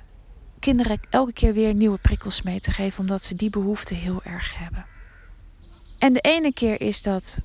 kinderen 0.58 1.00
elke 1.10 1.32
keer 1.32 1.54
weer 1.54 1.74
nieuwe 1.74 1.98
prikkels 1.98 2.42
mee 2.42 2.60
te 2.60 2.70
geven, 2.70 3.00
omdat 3.00 3.22
ze 3.22 3.34
die 3.34 3.50
behoefte 3.50 3.94
heel 3.94 4.22
erg 4.22 4.58
hebben. 4.58 4.86
En 5.98 6.12
de 6.12 6.20
ene 6.20 6.52
keer 6.52 6.80
is 6.80 7.02
dat 7.02 7.40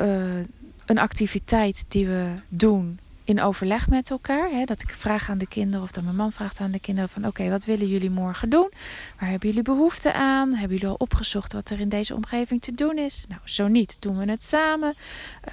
uh, 0.00 0.38
een 0.86 0.98
activiteit 0.98 1.84
die 1.88 2.06
we 2.06 2.34
doen 2.48 2.98
in 3.24 3.40
overleg 3.40 3.88
met 3.88 4.10
elkaar. 4.10 4.50
Hè, 4.50 4.64
dat 4.64 4.82
ik 4.82 4.90
vraag 4.90 5.30
aan 5.30 5.38
de 5.38 5.46
kinderen 5.46 5.82
of 5.82 5.90
dat 5.90 6.04
mijn 6.04 6.16
man 6.16 6.32
vraagt 6.32 6.60
aan 6.60 6.70
de 6.70 6.80
kinderen 6.80 7.10
van 7.10 7.26
oké, 7.26 7.48
wat 7.48 7.64
willen 7.64 7.88
jullie 7.88 8.10
morgen 8.10 8.50
doen? 8.50 8.70
Waar 9.18 9.28
hebben 9.28 9.48
jullie 9.48 9.64
behoefte 9.64 10.12
aan? 10.12 10.50
Hebben 10.54 10.76
jullie 10.76 10.92
al 10.92 10.98
opgezocht 10.98 11.52
wat 11.52 11.70
er 11.70 11.80
in 11.80 11.88
deze 11.88 12.14
omgeving 12.14 12.62
te 12.62 12.74
doen 12.74 12.98
is? 12.98 13.24
Nou, 13.28 13.40
zo 13.44 13.68
niet, 13.68 13.96
doen 13.98 14.18
we 14.18 14.30
het 14.30 14.44
samen. 14.44 14.94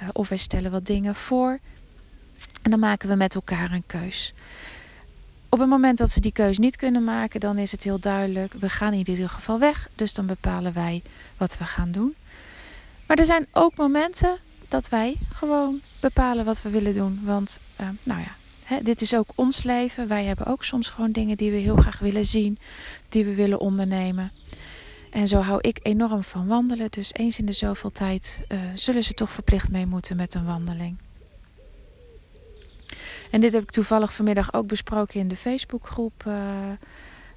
Uh, 0.02 0.08
of 0.12 0.28
wij 0.28 0.38
stellen 0.38 0.70
wat 0.70 0.86
dingen 0.86 1.14
voor. 1.14 1.58
En 2.62 2.70
dan 2.70 2.80
maken 2.80 3.08
we 3.08 3.14
met 3.14 3.34
elkaar 3.34 3.72
een 3.72 3.86
keus. 3.86 4.34
Op 5.48 5.58
het 5.58 5.68
moment 5.68 5.98
dat 5.98 6.10
ze 6.10 6.20
die 6.20 6.32
keus 6.32 6.58
niet 6.58 6.76
kunnen 6.76 7.04
maken, 7.04 7.40
dan 7.40 7.58
is 7.58 7.72
het 7.72 7.82
heel 7.82 8.00
duidelijk: 8.00 8.52
we 8.52 8.68
gaan 8.68 8.92
in 8.92 9.08
ieder 9.08 9.28
geval 9.28 9.58
weg. 9.58 9.88
Dus 9.94 10.14
dan 10.14 10.26
bepalen 10.26 10.72
wij 10.72 11.02
wat 11.36 11.58
we 11.58 11.64
gaan 11.64 11.90
doen. 11.90 12.14
Maar 13.06 13.18
er 13.18 13.24
zijn 13.24 13.46
ook 13.52 13.76
momenten 13.76 14.38
dat 14.70 14.88
wij 14.88 15.16
gewoon 15.32 15.80
bepalen 16.00 16.44
wat 16.44 16.62
we 16.62 16.68
willen 16.68 16.94
doen. 16.94 17.20
Want, 17.22 17.60
uh, 17.80 17.88
nou 18.04 18.20
ja, 18.20 18.36
hè, 18.64 18.82
dit 18.82 19.00
is 19.00 19.14
ook 19.14 19.28
ons 19.34 19.62
leven. 19.62 20.08
Wij 20.08 20.24
hebben 20.24 20.46
ook 20.46 20.64
soms 20.64 20.88
gewoon 20.88 21.12
dingen 21.12 21.36
die 21.36 21.50
we 21.50 21.56
heel 21.56 21.76
graag 21.76 21.98
willen 21.98 22.26
zien, 22.26 22.58
die 23.08 23.24
we 23.24 23.34
willen 23.34 23.60
ondernemen. 23.60 24.32
En 25.10 25.28
zo 25.28 25.40
hou 25.40 25.58
ik 25.60 25.78
enorm 25.82 26.22
van 26.22 26.46
wandelen. 26.46 26.90
Dus 26.90 27.12
eens 27.12 27.38
in 27.38 27.46
de 27.46 27.52
zoveel 27.52 27.92
tijd 27.92 28.42
uh, 28.48 28.60
zullen 28.74 29.04
ze 29.04 29.12
toch 29.12 29.30
verplicht 29.30 29.70
mee 29.70 29.86
moeten 29.86 30.16
met 30.16 30.34
een 30.34 30.44
wandeling. 30.44 30.98
En 33.30 33.40
dit 33.40 33.52
heb 33.52 33.62
ik 33.62 33.70
toevallig 33.70 34.12
vanmiddag 34.12 34.52
ook 34.52 34.66
besproken 34.66 35.20
in 35.20 35.28
de 35.28 35.36
Facebookgroep. 35.36 36.24
Uh, 36.26 36.34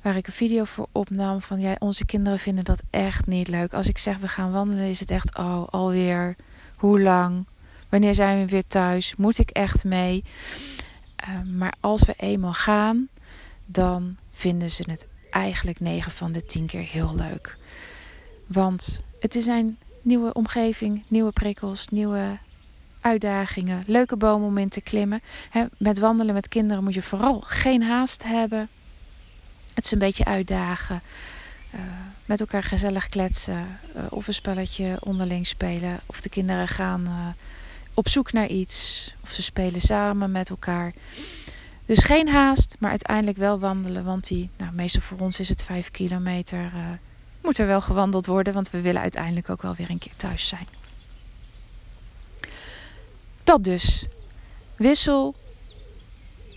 waar 0.02 0.18
ik 0.18 0.28
een 0.28 0.34
video 0.34 0.64
voor 0.64 0.88
opnam. 0.92 1.42
Van 1.42 1.60
ja, 1.60 1.76
onze 1.80 2.06
kinderen 2.06 2.40
vinden 2.40 2.64
dat 2.64 2.82
echt 2.90 3.26
niet 3.26 3.48
leuk. 3.48 3.74
Als 3.74 3.88
ik 3.88 3.98
zeg 3.98 4.18
we 4.18 4.28
gaan 4.28 4.52
wandelen, 4.52 4.86
is 4.86 5.00
het 5.00 5.12
echt, 5.12 5.38
oh, 5.38 5.68
alweer. 5.68 6.36
Hoe 6.84 7.02
lang? 7.02 7.46
Wanneer 7.90 8.14
zijn 8.14 8.40
we 8.40 8.46
weer 8.46 8.68
thuis? 8.68 9.16
Moet 9.16 9.40
ik 9.40 9.50
echt 9.50 9.84
mee? 9.84 10.24
Uh, 11.28 11.42
maar 11.58 11.74
als 11.80 12.04
we 12.04 12.14
eenmaal 12.18 12.54
gaan, 12.54 13.08
dan 13.66 14.18
vinden 14.32 14.70
ze 14.70 14.84
het 14.90 15.08
eigenlijk 15.30 15.80
9 15.80 16.12
van 16.12 16.32
de 16.32 16.46
10 16.46 16.66
keer 16.66 16.82
heel 16.82 17.16
leuk. 17.16 17.58
Want 18.48 19.02
het 19.20 19.36
zijn 19.40 19.78
nieuwe 20.02 20.34
omgeving, 20.34 21.04
nieuwe 21.08 21.32
prikkels, 21.32 21.88
nieuwe 21.88 22.38
uitdagingen, 23.02 23.84
leuke 23.88 24.18
bomen 24.18 24.48
om 24.48 24.58
in 24.58 24.70
te 24.70 24.82
klimmen. 24.82 25.22
met 25.78 26.00
wandelen 26.00 26.34
met 26.34 26.48
kinderen 26.48 26.84
moet 26.84 26.94
je 26.94 27.02
vooral 27.02 27.42
geen 27.42 27.84
haast 27.84 28.24
hebben. 28.24 28.70
Het 29.74 29.86
is 29.86 29.92
een 29.92 30.00
beetje 30.00 30.26
uitdagen. 30.26 31.02
Uh, 31.74 31.80
met 32.26 32.40
elkaar 32.40 32.64
gezellig 32.64 33.08
kletsen. 33.08 33.80
Uh, 33.96 34.04
of 34.10 34.28
een 34.28 34.34
spelletje 34.34 34.98
onderling 35.00 35.48
spelen. 35.48 36.00
Of 36.06 36.22
de 36.22 36.30
kinderen 36.30 36.68
gaan 36.68 37.02
uh, 37.08 37.28
op 37.94 38.08
zoek 38.08 38.32
naar 38.32 38.48
iets. 38.48 39.16
Of 39.24 39.32
ze 39.32 39.44
spelen 39.44 39.82
samen 39.82 40.32
met 40.32 40.50
elkaar. 40.50 40.94
Dus 41.86 42.04
geen 42.04 42.30
haast, 42.30 42.76
maar 42.80 42.90
uiteindelijk 42.90 43.38
wel 43.38 43.60
wandelen. 43.60 44.04
Want 44.04 44.28
die, 44.28 44.50
nou, 44.58 44.74
meestal 44.74 45.02
voor 45.02 45.20
ons 45.20 45.40
is 45.40 45.50
het 45.50 45.64
vijf 45.64 45.92
kilometer. 45.92 46.72
moet 47.42 47.58
er 47.58 47.68
wel 47.68 47.82
gewandeld 47.82 48.26
worden, 48.26 48.54
want 48.54 48.70
we 48.70 48.82
willen 48.82 49.02
uiteindelijk 49.02 49.50
ook 49.50 49.62
wel 49.62 49.76
weer 49.76 49.90
een 49.90 49.98
keer 49.98 50.16
thuis 50.16 50.48
zijn. 50.48 50.68
Dat 53.44 53.64
dus. 53.64 54.06
Wissel 54.76 55.36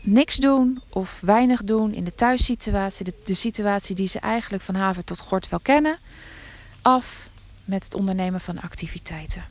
niks 0.07 0.37
doen 0.37 0.83
of 0.89 1.21
weinig 1.21 1.63
doen 1.63 1.93
in 1.93 2.05
de 2.05 2.15
thuissituatie, 2.15 3.05
de, 3.05 3.15
de 3.25 3.35
situatie 3.35 3.95
die 3.95 4.09
ze 4.09 4.21
eigenlijk 4.21 4.63
van 4.63 4.75
haven 4.75 5.05
tot 5.05 5.21
gort 5.21 5.49
wel 5.49 5.61
kennen, 5.61 5.99
af 6.83 7.29
met 7.65 7.85
het 7.85 7.95
ondernemen 7.95 8.41
van 8.41 8.61
activiteiten. 8.61 9.45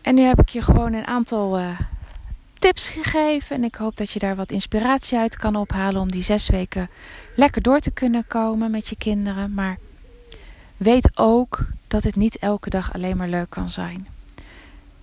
En 0.00 0.14
nu 0.14 0.22
heb 0.22 0.40
ik 0.40 0.48
je 0.48 0.62
gewoon 0.62 0.92
een 0.92 1.06
aantal 1.06 1.58
uh, 1.58 1.80
tips 2.58 2.88
gegeven 2.88 3.56
en 3.56 3.64
ik 3.64 3.74
hoop 3.74 3.96
dat 3.96 4.10
je 4.10 4.18
daar 4.18 4.36
wat 4.36 4.52
inspiratie 4.52 5.18
uit 5.18 5.36
kan 5.36 5.56
ophalen 5.56 6.00
om 6.00 6.10
die 6.10 6.22
zes 6.22 6.48
weken 6.48 6.90
lekker 7.36 7.62
door 7.62 7.78
te 7.78 7.90
kunnen 7.90 8.26
komen 8.26 8.70
met 8.70 8.88
je 8.88 8.96
kinderen. 8.96 9.54
Maar 9.54 9.78
weet 10.76 11.10
ook 11.14 11.66
dat 11.88 12.02
het 12.02 12.16
niet 12.16 12.38
elke 12.38 12.70
dag 12.70 12.94
alleen 12.94 13.16
maar 13.16 13.28
leuk 13.28 13.50
kan 13.50 13.70
zijn. 13.70 14.08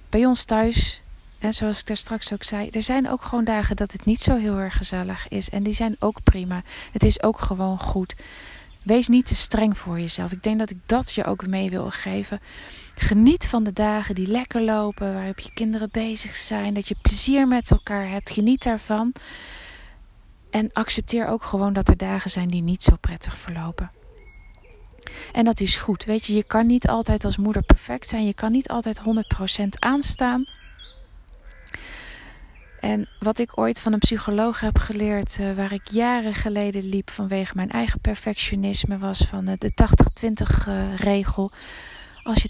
Bij 0.10 0.25
ons 0.25 0.43
thuis 0.43 1.01
en 1.39 1.54
zoals 1.54 1.80
ik 1.80 1.86
daar 1.86 1.97
straks 1.97 2.34
ook 2.34 2.43
zei, 2.43 2.69
er 2.69 2.82
zijn 2.82 3.10
ook 3.10 3.21
gewoon 3.21 3.43
dagen 3.43 3.75
dat 3.75 3.91
het 3.91 4.06
niet 4.06 4.19
zo 4.19 4.36
heel 4.36 4.58
erg 4.58 4.78
gezellig 4.78 5.28
is. 5.28 5.49
En 5.49 5.63
die 5.63 5.73
zijn 5.73 5.95
ook 5.99 6.23
prima. 6.23 6.62
Het 6.91 7.04
is 7.04 7.23
ook 7.23 7.39
gewoon 7.39 7.80
goed. 7.80 8.15
Wees 8.84 9.08
niet 9.08 9.25
te 9.25 9.36
streng 9.36 9.78
voor 9.78 9.99
jezelf. 9.99 10.32
Ik 10.32 10.43
denk 10.43 10.60
dat 10.60 10.69
ik 10.69 10.78
dat 10.86 11.13
je 11.13 11.25
ook 11.25 11.47
mee 11.47 11.69
wil 11.69 11.89
geven. 11.89 12.39
Geniet 12.95 13.47
van 13.47 13.63
de 13.63 13.73
dagen 13.73 14.15
die 14.15 14.28
lekker 14.28 14.62
lopen, 14.62 15.13
waarop 15.13 15.39
je 15.39 15.54
kinderen 15.54 15.89
bezig 15.91 16.36
zijn, 16.36 16.73
dat 16.73 16.88
je 16.88 16.95
plezier 17.02 17.47
met 17.47 17.71
elkaar 17.71 18.10
hebt. 18.10 18.30
Geniet 18.30 18.63
daarvan. 18.63 19.13
En 20.49 20.69
accepteer 20.73 21.28
ook 21.28 21.43
gewoon 21.43 21.73
dat 21.73 21.88
er 21.88 21.97
dagen 21.97 22.30
zijn 22.30 22.47
die 22.47 22.62
niet 22.62 22.84
zo 22.84 22.95
prettig 22.95 23.38
verlopen. 23.38 23.91
En 25.32 25.45
dat 25.45 25.60
is 25.60 25.75
goed. 25.75 26.06
Weet 26.06 26.25
je, 26.25 26.34
je 26.34 26.43
kan 26.43 26.67
niet 26.67 26.88
altijd 26.88 27.25
als 27.25 27.38
moeder 27.38 27.63
perfect 27.63 28.08
zijn. 28.08 28.25
Je 28.25 28.34
kan 28.34 28.52
niet 28.52 28.67
altijd 28.67 28.99
100% 28.99 29.04
aanstaan. 29.80 30.45
En 32.80 33.08
wat 33.20 33.39
ik 33.39 33.58
ooit 33.58 33.82
van 33.82 33.94
een 33.94 34.00
psycholoog 34.00 34.60
heb 34.60 34.78
geleerd, 34.78 35.38
uh, 35.39 35.56
waar 35.56 35.74
ik 35.74 35.88
jaren 35.88 36.34
geleden 36.34 36.89
liep 36.89 37.10
vanwege 37.10 37.56
mijn 37.56 37.70
eigen 37.72 38.00
perfectionisme, 38.00 38.98
was 38.98 39.20
van 39.20 39.50
uh, 39.50 39.54
de 39.58 39.72
80-20 40.63 40.68
uh, 40.68 40.96
regel. 40.96 41.52
Als 42.24 42.42
je 42.42 42.50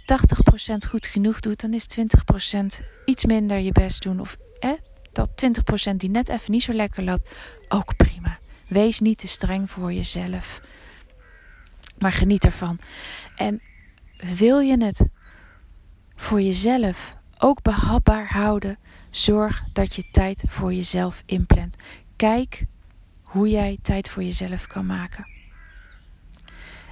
80% 0.86 0.90
goed 0.90 1.06
genoeg 1.06 1.40
doet, 1.40 1.60
dan 1.60 1.74
is 1.74 1.88
20% 2.00 2.86
iets 3.06 3.26
minder 3.26 3.58
je 3.58 3.72
best 3.72 4.04
doen. 4.04 4.20
Of 4.20 4.38
eh, 4.60 4.72
dat 5.12 5.30
20% 5.92 5.96
die 5.96 6.10
net 6.10 6.30
even 6.30 6.52
niet 6.52 6.64
zo 6.64 6.74
lekker 6.74 7.04
loopt, 7.04 7.30
ook 7.68 7.96
prima. 7.96 8.40
Wees 8.68 9.00
niet 9.00 9.18
te 9.18 9.28
streng 9.28 9.72
voor 9.72 9.94
jezelf. 9.94 10.62
Maar 11.98 12.12
geniet 12.12 12.46
ervan. 12.46 12.80
En 13.36 13.62
wil 14.38 14.60
je 14.60 14.84
het 14.84 15.08
voor 16.16 16.42
jezelf 16.42 17.16
ook 17.38 17.62
behapbaar 17.62 18.28
houden, 18.28 18.78
Zorg 19.10 19.64
dat 19.74 19.96
je 19.96 20.10
tijd 20.12 20.44
voor 20.48 20.74
jezelf 20.74 21.22
inplant. 21.26 21.76
Kijk 22.16 22.66
hoe 23.22 23.50
jij 23.50 23.78
tijd 23.82 24.10
voor 24.10 24.24
jezelf 24.24 24.68
kan 24.68 24.86
maken. 24.86 25.26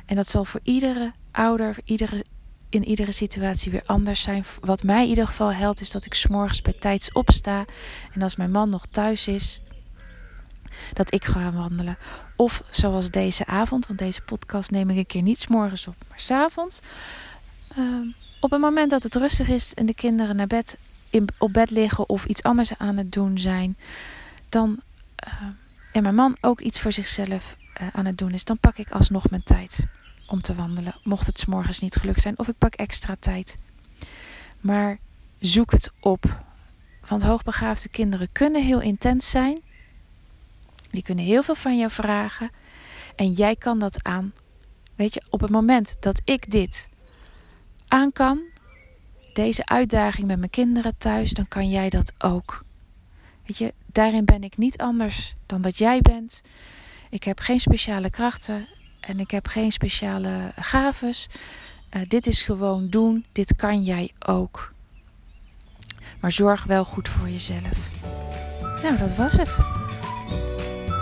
En 0.06 0.16
dat 0.16 0.28
zal 0.28 0.46
voor 0.46 0.60
iedere 0.64 1.14
ouder, 1.32 1.78
iedere, 1.84 2.26
in 2.70 2.84
iedere 2.84 3.12
situatie 3.12 3.72
weer 3.72 3.84
anders 3.86 4.22
zijn. 4.22 4.44
Wat 4.60 4.84
mij 4.84 5.04
in 5.04 5.10
ieder 5.10 5.28
geval 5.28 5.54
helpt, 5.54 5.82
is 5.82 5.92
dat 5.92 6.06
ik 6.06 6.14
s'morgens 6.14 6.62
bij 6.62 6.74
tijds 6.80 7.12
opsta. 7.12 7.66
En 8.14 8.22
als 8.22 8.36
mijn 8.36 8.52
man 8.52 8.70
nog 8.70 8.86
thuis 8.86 9.28
is, 9.28 9.62
dat 10.94 11.14
ik 11.14 11.26
ga 11.26 11.52
wandelen. 11.52 11.98
Of 12.36 12.64
zoals 12.70 13.10
deze 13.10 13.46
avond, 13.46 13.88
want 13.88 14.00
deze 14.00 14.22
podcast 14.22 14.72
neem 14.72 14.90
ik 14.90 14.98
een 14.98 15.06
keer 15.06 15.22
niet 15.22 15.40
s'morgens 15.40 15.88
op, 15.88 15.96
maar 16.10 16.20
s'avonds. 16.20 16.80
Uh, 17.78 18.14
op 18.40 18.52
het 18.52 18.62
moment 18.62 18.90
dat 18.90 19.04
het 19.04 19.16
rustig 19.16 19.48
is 19.48 19.74
en 19.74 19.86
de 19.86 19.94
kinderen 19.94 20.36
naar 20.36 20.48
bed 20.48 20.78
op 21.38 21.54
bed 21.54 21.70
liggen 21.70 22.10
of 22.10 22.26
iets 22.26 22.44
anders 22.44 22.78
aan 22.78 22.98
het 22.98 23.12
doen 23.12 23.38
zijn, 23.38 23.78
dan 24.50 24.80
uh, 25.28 25.34
en 25.92 26.04
mijn 26.04 26.16
man 26.16 26.38
ook 26.42 26.60
iets 26.60 26.80
voor 26.80 26.92
zichzelf 26.92 27.56
uh, 27.82 27.88
aan 27.94 28.06
het 28.06 28.18
doen 28.18 28.32
is, 28.32 28.44
dan 28.44 28.60
pak 28.60 28.78
ik 28.78 28.92
alsnog 28.92 29.30
mijn 29.30 29.44
tijd 29.44 29.86
om 30.28 30.40
te 30.42 30.56
wandelen. 30.56 30.96
Mocht 31.04 31.28
het 31.28 31.40
s 31.40 31.46
morgens 31.46 31.80
niet 31.80 31.96
gelukt 31.96 32.22
zijn, 32.22 32.40
of 32.40 32.48
ik 32.48 32.58
pak 32.58 32.74
extra 32.74 33.16
tijd. 33.20 33.58
Maar 34.60 35.00
zoek 35.40 35.72
het 35.72 35.92
op. 36.00 36.46
Want 37.08 37.22
hoogbegaafde 37.22 37.90
kinderen 37.90 38.32
kunnen 38.32 38.64
heel 38.64 38.82
intens 38.82 39.30
zijn. 39.30 39.62
Die 40.90 41.04
kunnen 41.04 41.26
heel 41.26 41.44
veel 41.44 41.56
van 41.56 41.78
jou 41.78 41.92
vragen. 41.92 42.50
En 43.16 43.32
jij 43.32 43.56
kan 43.56 43.80
dat 43.80 44.04
aan. 44.04 44.34
Weet 44.96 45.14
je, 45.14 45.24
op 45.30 45.42
het 45.42 45.52
moment 45.52 45.96
dat 46.00 46.22
ik 46.24 46.52
dit 46.52 46.90
aan 47.88 48.12
kan, 48.12 48.42
deze 49.38 49.66
uitdaging 49.66 50.28
met 50.28 50.38
mijn 50.38 50.50
kinderen 50.50 50.98
thuis, 50.98 51.34
dan 51.34 51.48
kan 51.48 51.70
jij 51.70 51.90
dat 51.90 52.14
ook. 52.18 52.62
Weet 53.46 53.58
je, 53.58 53.74
daarin 53.86 54.26
ben 54.26 54.44
ik 54.44 54.58
niet 54.58 54.78
anders 54.78 55.36
dan 55.46 55.62
dat 55.62 55.78
jij 55.78 56.02
bent. 56.02 56.42
Ik 57.10 57.24
heb 57.24 57.40
geen 57.40 57.60
speciale 57.60 58.10
krachten 58.10 58.68
en 59.00 59.20
ik 59.20 59.32
heb 59.32 59.48
geen 59.48 59.72
speciale 59.72 60.52
gaves. 60.56 61.28
Uh, 61.96 62.02
dit 62.08 62.28
is 62.28 62.42
gewoon 62.42 62.90
doen. 62.90 63.26
Dit 63.32 63.56
kan 63.56 63.84
jij 63.84 64.12
ook. 64.20 64.72
Maar 66.20 66.32
zorg 66.32 66.64
wel 66.64 66.84
goed 66.86 67.08
voor 67.08 67.30
jezelf. 67.30 67.92
Nou, 68.84 68.98
dat 68.98 69.16
was 69.16 69.34
het. 69.34 69.58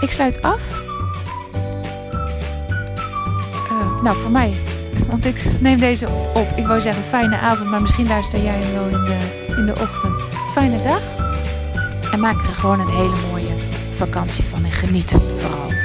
Ik 0.01 0.11
sluit 0.11 0.41
af. 0.41 0.81
Uh, 3.71 4.01
nou, 4.01 4.17
voor 4.17 4.31
mij 4.31 4.74
want 5.07 5.25
ik 5.25 5.45
neem 5.59 5.79
deze 5.79 6.07
op. 6.33 6.47
Ik 6.55 6.65
wou 6.65 6.81
zeggen 6.81 7.03
fijne 7.03 7.37
avond, 7.37 7.69
maar 7.69 7.81
misschien 7.81 8.07
luister 8.07 8.43
jij 8.43 8.59
hem 8.59 8.73
wel 8.73 8.99
in 8.99 9.05
de, 9.05 9.53
in 9.57 9.65
de 9.65 9.79
ochtend. 9.81 10.19
Fijne 10.51 10.81
dag. 10.83 11.01
En 12.11 12.19
maak 12.19 12.41
er 12.41 12.53
gewoon 12.53 12.79
een 12.79 12.95
hele 12.95 13.15
mooie 13.31 13.55
vakantie 13.91 14.43
van 14.43 14.65
en 14.65 14.71
geniet 14.71 15.15
vooral. 15.37 15.84